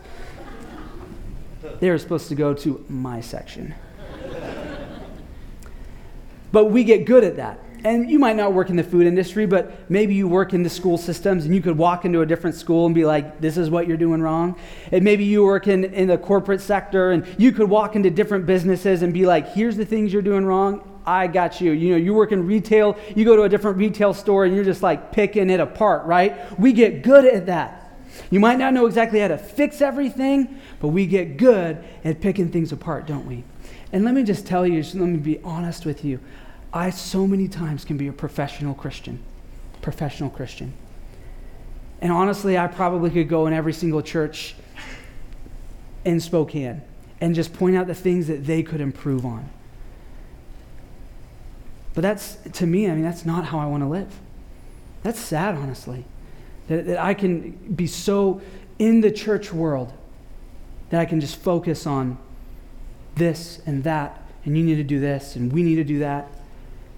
[1.79, 3.75] They were supposed to go to my section.
[6.51, 7.59] But we get good at that.
[7.83, 10.71] And you might not work in the food industry, but maybe you work in the
[10.71, 13.69] school systems and you could walk into a different school and be like, this is
[13.69, 14.55] what you're doing wrong.
[14.91, 18.47] And maybe you work in, in the corporate sector and you could walk into different
[18.47, 20.88] businesses and be like, here's the things you're doing wrong.
[21.09, 21.71] I got you.
[21.71, 24.63] You know, you work in retail, you go to a different retail store and you're
[24.63, 26.59] just like picking it apart, right?
[26.59, 27.91] We get good at that.
[28.29, 32.51] You might not know exactly how to fix everything, but we get good at picking
[32.51, 33.43] things apart, don't we?
[33.91, 36.19] And let me just tell you, just let me be honest with you.
[36.71, 39.19] I so many times can be a professional Christian.
[39.81, 40.73] Professional Christian.
[42.01, 44.53] And honestly, I probably could go in every single church
[46.05, 46.83] in Spokane
[47.19, 49.49] and just point out the things that they could improve on.
[51.93, 54.13] But that's, to me, I mean, that's not how I want to live.
[55.03, 56.05] That's sad, honestly.
[56.67, 58.41] That, that I can be so
[58.77, 59.93] in the church world
[60.89, 62.17] that I can just focus on
[63.15, 66.27] this and that, and you need to do this, and we need to do that.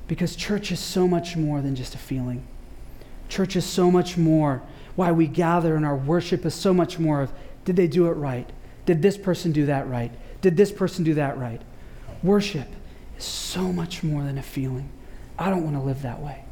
[0.07, 2.45] Because church is so much more than just a feeling.
[3.29, 4.61] Church is so much more.
[4.95, 7.31] Why we gather and our worship is so much more of
[7.63, 8.49] did they do it right?
[8.85, 10.11] Did this person do that right?
[10.41, 11.61] Did this person do that right?
[12.23, 12.67] Worship
[13.22, 14.89] so much more than a feeling.
[15.38, 16.43] I don't want to live that way.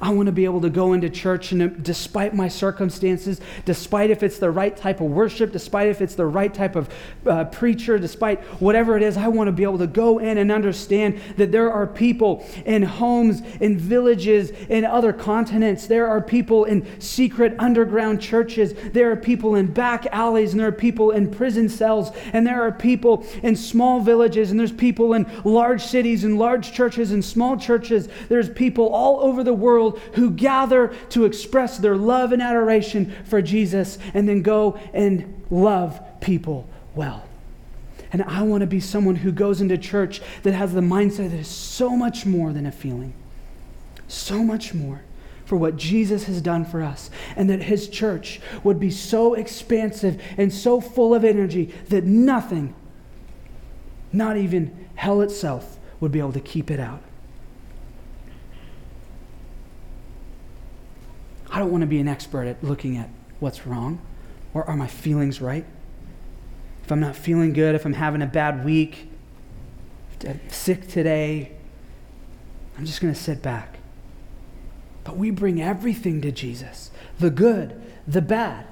[0.00, 4.10] I want to be able to go into church and uh, despite my circumstances, despite
[4.10, 6.88] if it's the right type of worship, despite if it's the right type of
[7.26, 10.52] uh, preacher, despite whatever it is, I want to be able to go in and
[10.52, 15.86] understand that there are people in homes, in villages, in other continents.
[15.86, 18.74] There are people in secret underground churches.
[18.92, 22.62] There are people in back alleys, and there are people in prison cells, and there
[22.62, 27.24] are people in small villages, and there's people in large cities and large churches and
[27.24, 28.08] small churches.
[28.28, 33.42] There's people all over the world who gather to express their love and adoration for
[33.42, 37.24] Jesus and then go and love people well.
[38.12, 41.38] And I want to be someone who goes into church that has the mindset that
[41.38, 43.12] is so much more than a feeling,
[44.06, 45.02] so much more
[45.44, 50.20] for what Jesus has done for us, and that his church would be so expansive
[50.36, 52.74] and so full of energy that nothing,
[54.12, 57.02] not even hell itself, would be able to keep it out.
[61.50, 63.08] I don't want to be an expert at looking at
[63.40, 64.00] what's wrong
[64.54, 65.64] or are my feelings right.
[66.84, 69.10] If I'm not feeling good, if I'm having a bad week,
[70.48, 71.52] sick today,
[72.76, 73.78] I'm just going to sit back.
[75.04, 78.66] But we bring everything to Jesus the good, the bad,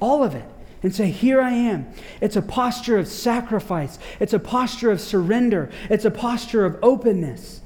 [0.00, 0.44] all of it.
[0.82, 1.92] And say, Here I am.
[2.20, 3.98] It's a posture of sacrifice.
[4.20, 5.70] It's a posture of surrender.
[5.88, 7.61] It's a posture of openness.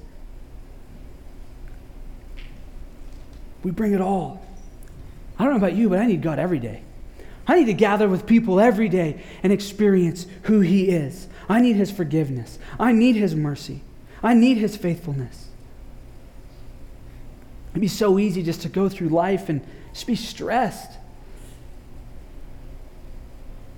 [3.67, 4.41] We bring it all.
[5.37, 6.83] I don't know about you, but I need God every day.
[7.49, 11.27] I need to gather with people every day and experience who He is.
[11.49, 12.61] I need His forgiveness.
[12.79, 13.83] I need His mercy.
[14.23, 15.49] I need His faithfulness.
[17.73, 20.93] It'd be so easy just to go through life and just be stressed.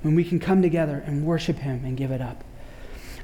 [0.02, 2.44] When we can come together and worship Him and give it up.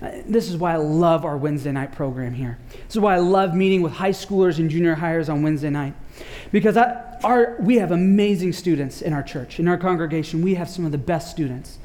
[0.00, 2.56] Uh, This is why I love our Wednesday night program here.
[2.86, 5.92] This is why I love meeting with high schoolers and junior highers on Wednesday night.
[6.52, 10.42] Because I, our, we have amazing students in our church, in our congregation.
[10.42, 11.78] We have some of the best students.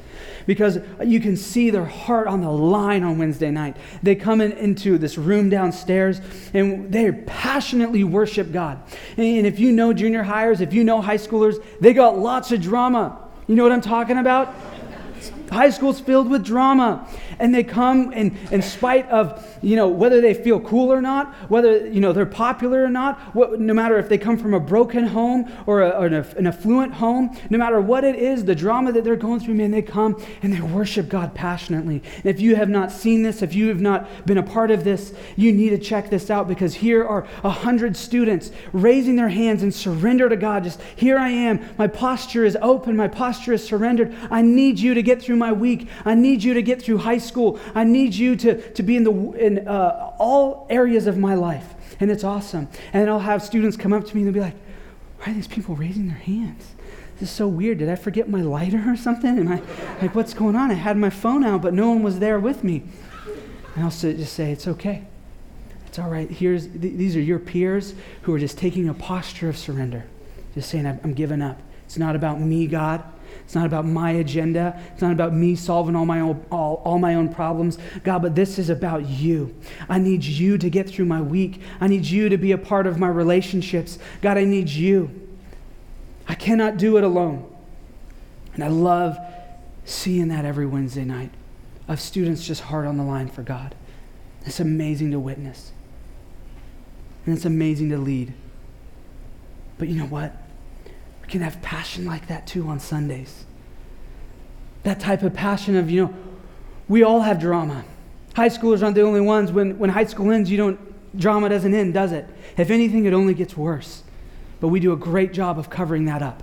[0.46, 3.76] Because you can see their heart on the line on Wednesday night.
[4.02, 6.20] They come in, into this room downstairs
[6.52, 8.80] and they passionately worship God.
[9.16, 12.60] And if you know junior highers, if you know high schoolers, they got lots of
[12.60, 13.18] drama.
[13.46, 14.54] You know what I'm talking about?
[15.50, 17.06] High school's filled with drama.
[17.38, 21.32] And they come in, in spite of, you know, whether they feel cool or not,
[21.48, 24.60] whether, you know, they're popular or not, what, no matter if they come from a
[24.60, 28.54] broken home or, a, or an, an affluent home, no matter what it is, the
[28.54, 32.02] drama that they're going through, man, they come and they worship God passionately.
[32.16, 34.84] And if you have not seen this, if you have not been a part of
[34.84, 39.28] this, you need to check this out because here are a hundred students raising their
[39.28, 40.64] hands in surrender to God.
[40.64, 41.60] Just here I am.
[41.78, 42.96] My posture is open.
[42.96, 44.14] My posture is surrendered.
[44.30, 45.88] I need you to get through my week.
[46.04, 47.58] I need you to get through high school.
[47.74, 51.74] I need you to, to be in, the, in uh, all areas of my life.
[51.98, 52.68] And it's awesome.
[52.92, 54.56] And I'll have students come up to me and they'll be like,
[55.18, 56.64] why are these people raising their hands?
[57.18, 57.78] This is so weird.
[57.78, 59.38] Did I forget my lighter or something?
[59.38, 59.60] Am I
[60.00, 60.70] like, what's going on?
[60.70, 62.84] I had my phone out, but no one was there with me.
[63.74, 65.04] And I'll just say, it's okay.
[65.86, 66.30] It's all right.
[66.30, 70.04] Here's, th- these are your peers who are just taking a posture of surrender.
[70.54, 71.60] Just saying, I'm giving up.
[71.84, 73.02] It's not about me, God.
[73.50, 74.80] It's not about my agenda.
[74.92, 77.78] It's not about me solving all my own, all, all my own problems.
[78.04, 79.52] God, but this is about you.
[79.88, 81.60] I need you to get through my week.
[81.80, 83.98] I need you to be a part of my relationships.
[84.22, 85.10] God, I need you.
[86.28, 87.52] I cannot do it alone.
[88.54, 89.18] And I love
[89.84, 91.32] seeing that every Wednesday night
[91.88, 93.74] of students just hard on the line for God.
[94.46, 95.72] It's amazing to witness.
[97.26, 98.32] And it's amazing to lead.
[99.76, 100.39] But you know what?
[101.30, 103.44] Can have passion like that too on Sundays.
[104.82, 106.14] That type of passion of, you know,
[106.88, 107.84] we all have drama.
[108.34, 109.52] High schoolers aren't the only ones.
[109.52, 112.26] When, when high school ends, you don't, drama doesn't end, does it?
[112.56, 114.02] If anything, it only gets worse.
[114.58, 116.42] But we do a great job of covering that up.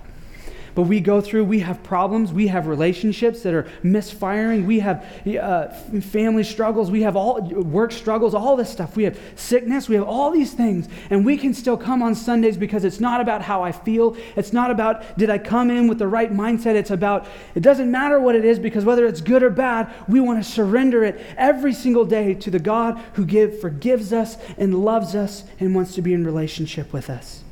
[0.77, 5.03] But we go through, we have problems, we have relationships that are misfiring, we have
[5.25, 5.69] uh,
[6.01, 8.95] family struggles, we have all work struggles, all this stuff.
[8.95, 10.87] We have sickness, we have all these things.
[11.09, 14.15] And we can still come on Sundays because it's not about how I feel.
[14.35, 16.75] It's not about did I come in with the right mindset.
[16.75, 17.25] It's about
[17.55, 20.47] it doesn't matter what it is because whether it's good or bad, we want to
[20.47, 25.43] surrender it every single day to the God who give, forgives us and loves us
[25.59, 27.43] and wants to be in relationship with us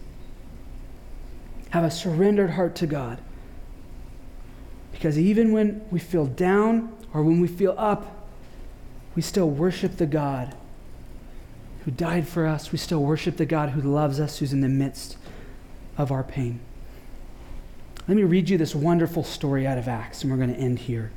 [1.76, 3.20] have a surrendered heart to God.
[4.94, 8.30] Because even when we feel down or when we feel up,
[9.14, 10.56] we still worship the God
[11.84, 12.72] who died for us.
[12.72, 15.18] We still worship the God who loves us, who's in the midst
[15.98, 16.62] of our pain.
[18.08, 20.80] Let me read you this wonderful story out of Acts, and we're going to end
[20.80, 21.12] here.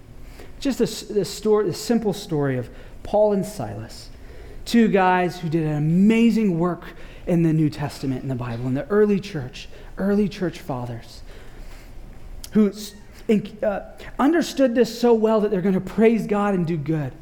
[0.58, 2.68] Just this, this story, this simple story of
[3.04, 4.08] Paul and Silas,
[4.64, 6.82] two guys who did an amazing work
[7.28, 9.68] in the New Testament in the Bible, in the early church,
[9.98, 11.22] early church fathers,
[12.52, 12.72] who
[13.62, 13.80] uh,
[14.18, 17.12] understood this so well that they're going to praise God and do good.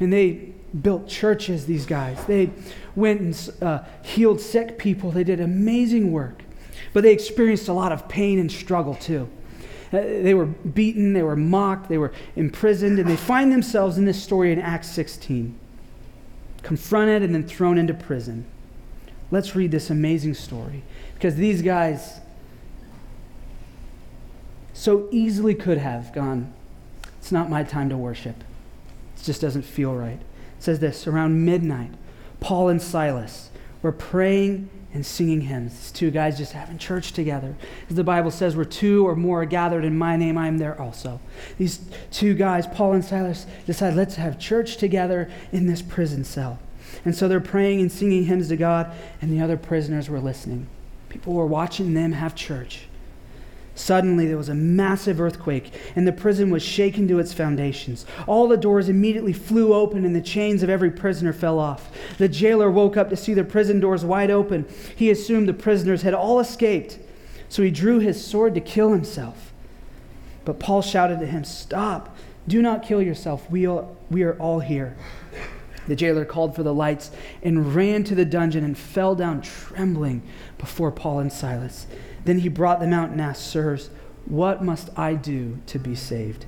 [0.00, 2.24] And they built churches, these guys.
[2.24, 2.50] They
[2.96, 5.10] went and uh, healed sick people.
[5.10, 6.42] They did amazing work.
[6.92, 9.28] But they experienced a lot of pain and struggle too.
[9.92, 14.06] Uh, they were beaten, they were mocked, they were imprisoned, and they find themselves in
[14.06, 15.54] this story in Acts 16,
[16.62, 18.46] confronted and then thrown into prison.
[19.30, 20.82] Let's read this amazing story
[21.14, 22.21] because these guys
[24.82, 26.52] so easily could have gone,
[27.20, 28.34] It's not my time to worship.
[29.16, 30.18] It just doesn't feel right.
[30.18, 31.92] It says this around midnight,
[32.40, 35.78] Paul and Silas were praying and singing hymns.
[35.78, 37.54] These two guys just having church together.
[37.88, 40.58] As the Bible says, where two or more are gathered in my name, I am
[40.58, 41.20] there also.
[41.58, 41.78] These
[42.10, 46.58] two guys, Paul and Silas, decide, let's have church together in this prison cell.
[47.04, 50.66] And so they're praying and singing hymns to God, and the other prisoners were listening.
[51.08, 52.86] People were watching them have church.
[53.74, 58.04] Suddenly, there was a massive earthquake, and the prison was shaken to its foundations.
[58.26, 61.90] All the doors immediately flew open, and the chains of every prisoner fell off.
[62.18, 64.66] The jailer woke up to see the prison doors wide open.
[64.94, 66.98] He assumed the prisoners had all escaped,
[67.48, 69.52] so he drew his sword to kill himself.
[70.44, 72.14] But Paul shouted to him, Stop!
[72.48, 73.48] Do not kill yourself.
[73.50, 74.96] We are, we are all here.
[75.86, 77.10] The jailer called for the lights
[77.42, 80.22] and ran to the dungeon and fell down trembling
[80.58, 81.86] before Paul and Silas.
[82.24, 83.90] Then he brought them out and asked, Sirs,
[84.26, 86.46] what must I do to be saved?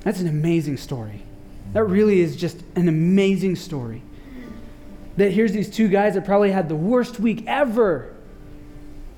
[0.00, 1.22] That's an amazing story.
[1.72, 4.02] That really is just an amazing story.
[5.16, 8.14] That here's these two guys that probably had the worst week ever,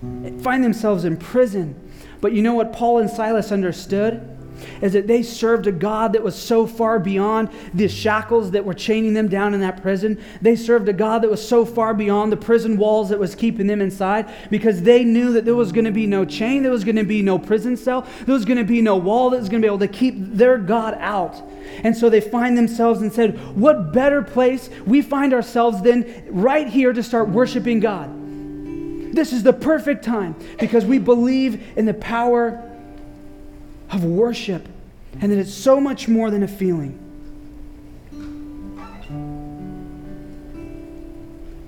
[0.01, 1.79] find themselves in prison.
[2.21, 4.32] But you know what Paul and Silas understood?
[4.81, 8.75] Is that they served a God that was so far beyond the shackles that were
[8.75, 10.23] chaining them down in that prison.
[10.41, 13.67] They served a God that was so far beyond the prison walls that was keeping
[13.67, 16.85] them inside because they knew that there was going to be no chain, there was
[16.85, 19.49] going to be no prison cell, there was going to be no wall that was
[19.49, 21.43] going to be able to keep their God out.
[21.85, 24.69] And so they find themselves and said, What better place?
[24.87, 28.23] We find ourselves then right here to start worshiping God.
[29.15, 32.69] This is the perfect time because we believe in the power
[33.93, 34.67] of worship.
[35.21, 36.99] and that it's so much more than a feeling.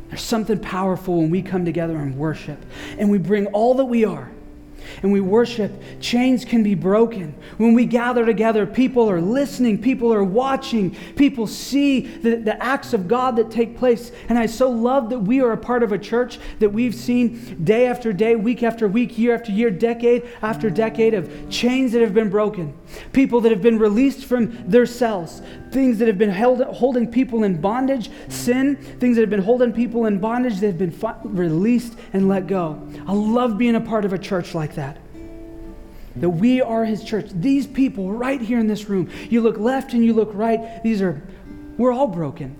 [0.09, 2.59] There's something powerful when we come together and worship
[2.99, 4.31] and we bring all that we are
[5.03, 7.35] and we worship, chains can be broken.
[7.57, 12.93] When we gather together, people are listening, people are watching, people see the, the acts
[12.93, 14.13] of God that take place.
[14.29, 17.65] And I so love that we are a part of a church that we've seen
[17.65, 22.01] day after day, week after week, year after year, decade after decade of chains that
[22.01, 22.75] have been broken,
[23.13, 25.43] people that have been released from their cells,
[25.75, 29.73] things that have been held, holding people in bondage, sin, things that have been holding
[29.73, 32.81] people in bondage, they've been fi- released and let go.
[33.07, 34.99] I love being a part of a church like that.
[36.17, 37.27] That we are his church.
[37.33, 41.03] These people right here in this room, you look left and you look right, these
[41.03, 41.21] are,
[41.77, 42.57] we're all broken.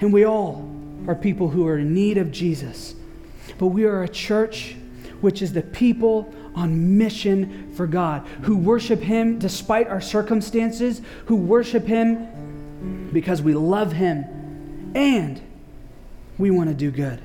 [0.00, 0.70] And we all
[1.08, 2.94] are people who are in need of Jesus.
[3.56, 4.76] But we are a church
[5.22, 11.36] which is the people on mission for God, who worship Him despite our circumstances, who
[11.36, 15.40] worship Him because we love Him and
[16.36, 17.22] we want to do good.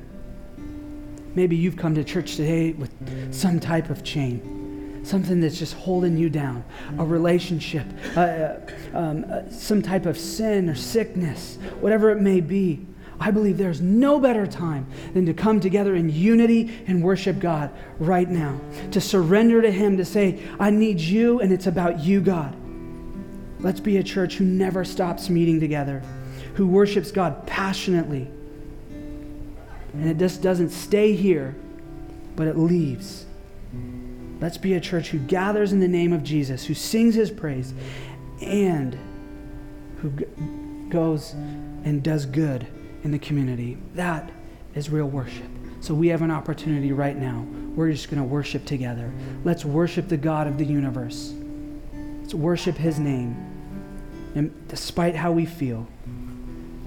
[1.36, 6.16] Maybe you've come to church today with some type of chain, something that's just holding
[6.16, 6.64] you down,
[7.00, 8.60] a relationship, uh, uh,
[8.94, 12.86] um, uh, some type of sin or sickness, whatever it may be.
[13.20, 17.72] I believe there's no better time than to come together in unity and worship God
[18.00, 18.60] right now.
[18.92, 22.56] To surrender to Him, to say, I need you, and it's about you, God.
[23.60, 26.02] Let's be a church who never stops meeting together,
[26.56, 28.28] who worships God passionately.
[29.94, 31.56] And it just doesn't stay here,
[32.36, 33.26] but it leaves.
[34.42, 37.74] Let's be a church who gathers in the name of Jesus, who sings His praise,
[38.42, 38.98] and
[39.98, 40.10] who
[40.90, 41.32] goes
[41.86, 42.68] and does good
[43.04, 43.78] in the community.
[43.96, 44.32] That
[44.76, 45.50] is real worship.
[45.82, 47.46] So we have an opportunity right now.
[47.76, 49.12] We're just going to worship together.
[49.44, 51.34] Let's worship the God of the universe.
[52.22, 53.36] Let's worship his name.
[54.36, 55.88] And despite how we feel,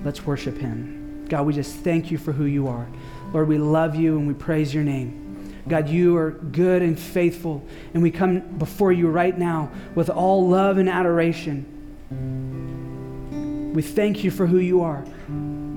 [0.03, 1.27] let's worship him.
[1.29, 2.87] God, we just thank you for who you are.
[3.33, 5.23] Lord, we love you and we praise your name.
[5.69, 10.49] God, you are good and faithful, and we come before you right now with all
[10.49, 11.67] love and adoration.
[13.75, 15.05] We thank you for who you are.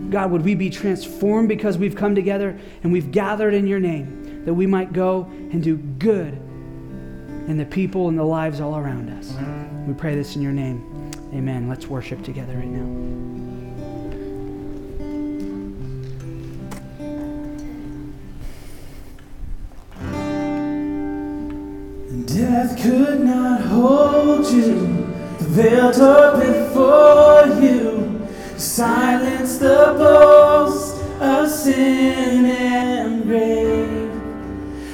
[0.10, 4.43] God, would we be transformed because we've come together and we've gathered in your name,
[4.45, 6.34] that we might go and do good
[7.47, 9.36] in the people and the lives all around us.
[9.88, 11.12] We pray this in your name.
[11.34, 11.68] Amen.
[11.70, 13.20] Let's worship together right now.
[22.26, 25.07] Death could not hold you,
[25.39, 28.09] the veil tore before you.
[28.60, 34.12] Silence the boast of sin and grave.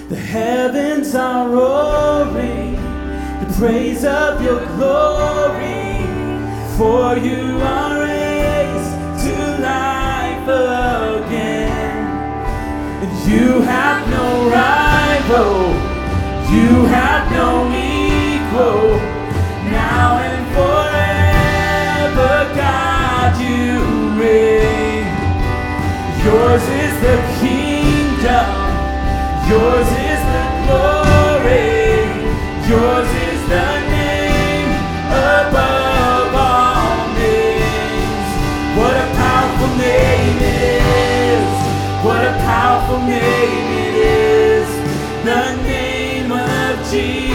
[0.07, 6.05] The heavens are roaring, the praise of your glory.
[6.77, 8.93] For you are raised
[9.25, 10.47] to life
[11.25, 12.05] again.
[13.01, 15.73] And you have no rival.
[16.53, 18.99] You have no equal.
[19.71, 22.94] Now and forever, God,
[26.25, 28.49] Yours is the kingdom.
[29.47, 32.01] Yours is the glory.
[32.67, 34.71] Yours is the name
[35.05, 38.27] above all names.
[38.75, 40.81] What a powerful name it
[41.29, 41.47] is.
[42.03, 44.67] What a powerful name it is.
[45.23, 47.34] The name of Jesus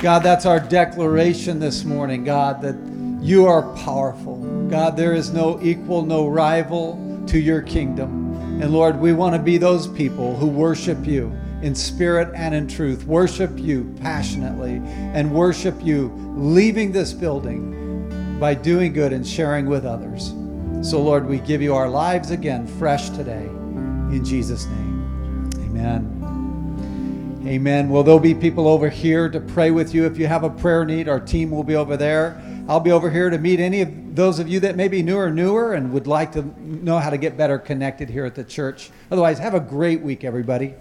[0.00, 2.76] God, that's our declaration this morning, God, that
[3.20, 4.38] you are powerful.
[4.70, 8.62] God, there is no equal, no rival to your kingdom.
[8.62, 11.30] And Lord, we want to be those people who worship you
[11.60, 14.80] in spirit and in truth, worship you passionately,
[15.14, 17.77] and worship you leaving this building
[18.38, 20.34] by doing good and sharing with others.
[20.88, 23.46] So, Lord, we give you our lives again fresh today.
[24.12, 26.14] In Jesus' name, amen.
[27.46, 27.88] Amen.
[27.88, 30.04] Well, there'll be people over here to pray with you.
[30.04, 32.40] If you have a prayer need, our team will be over there.
[32.68, 35.30] I'll be over here to meet any of those of you that may be newer,
[35.30, 38.90] newer, and would like to know how to get better connected here at the church.
[39.10, 40.74] Otherwise, have a great week, everybody.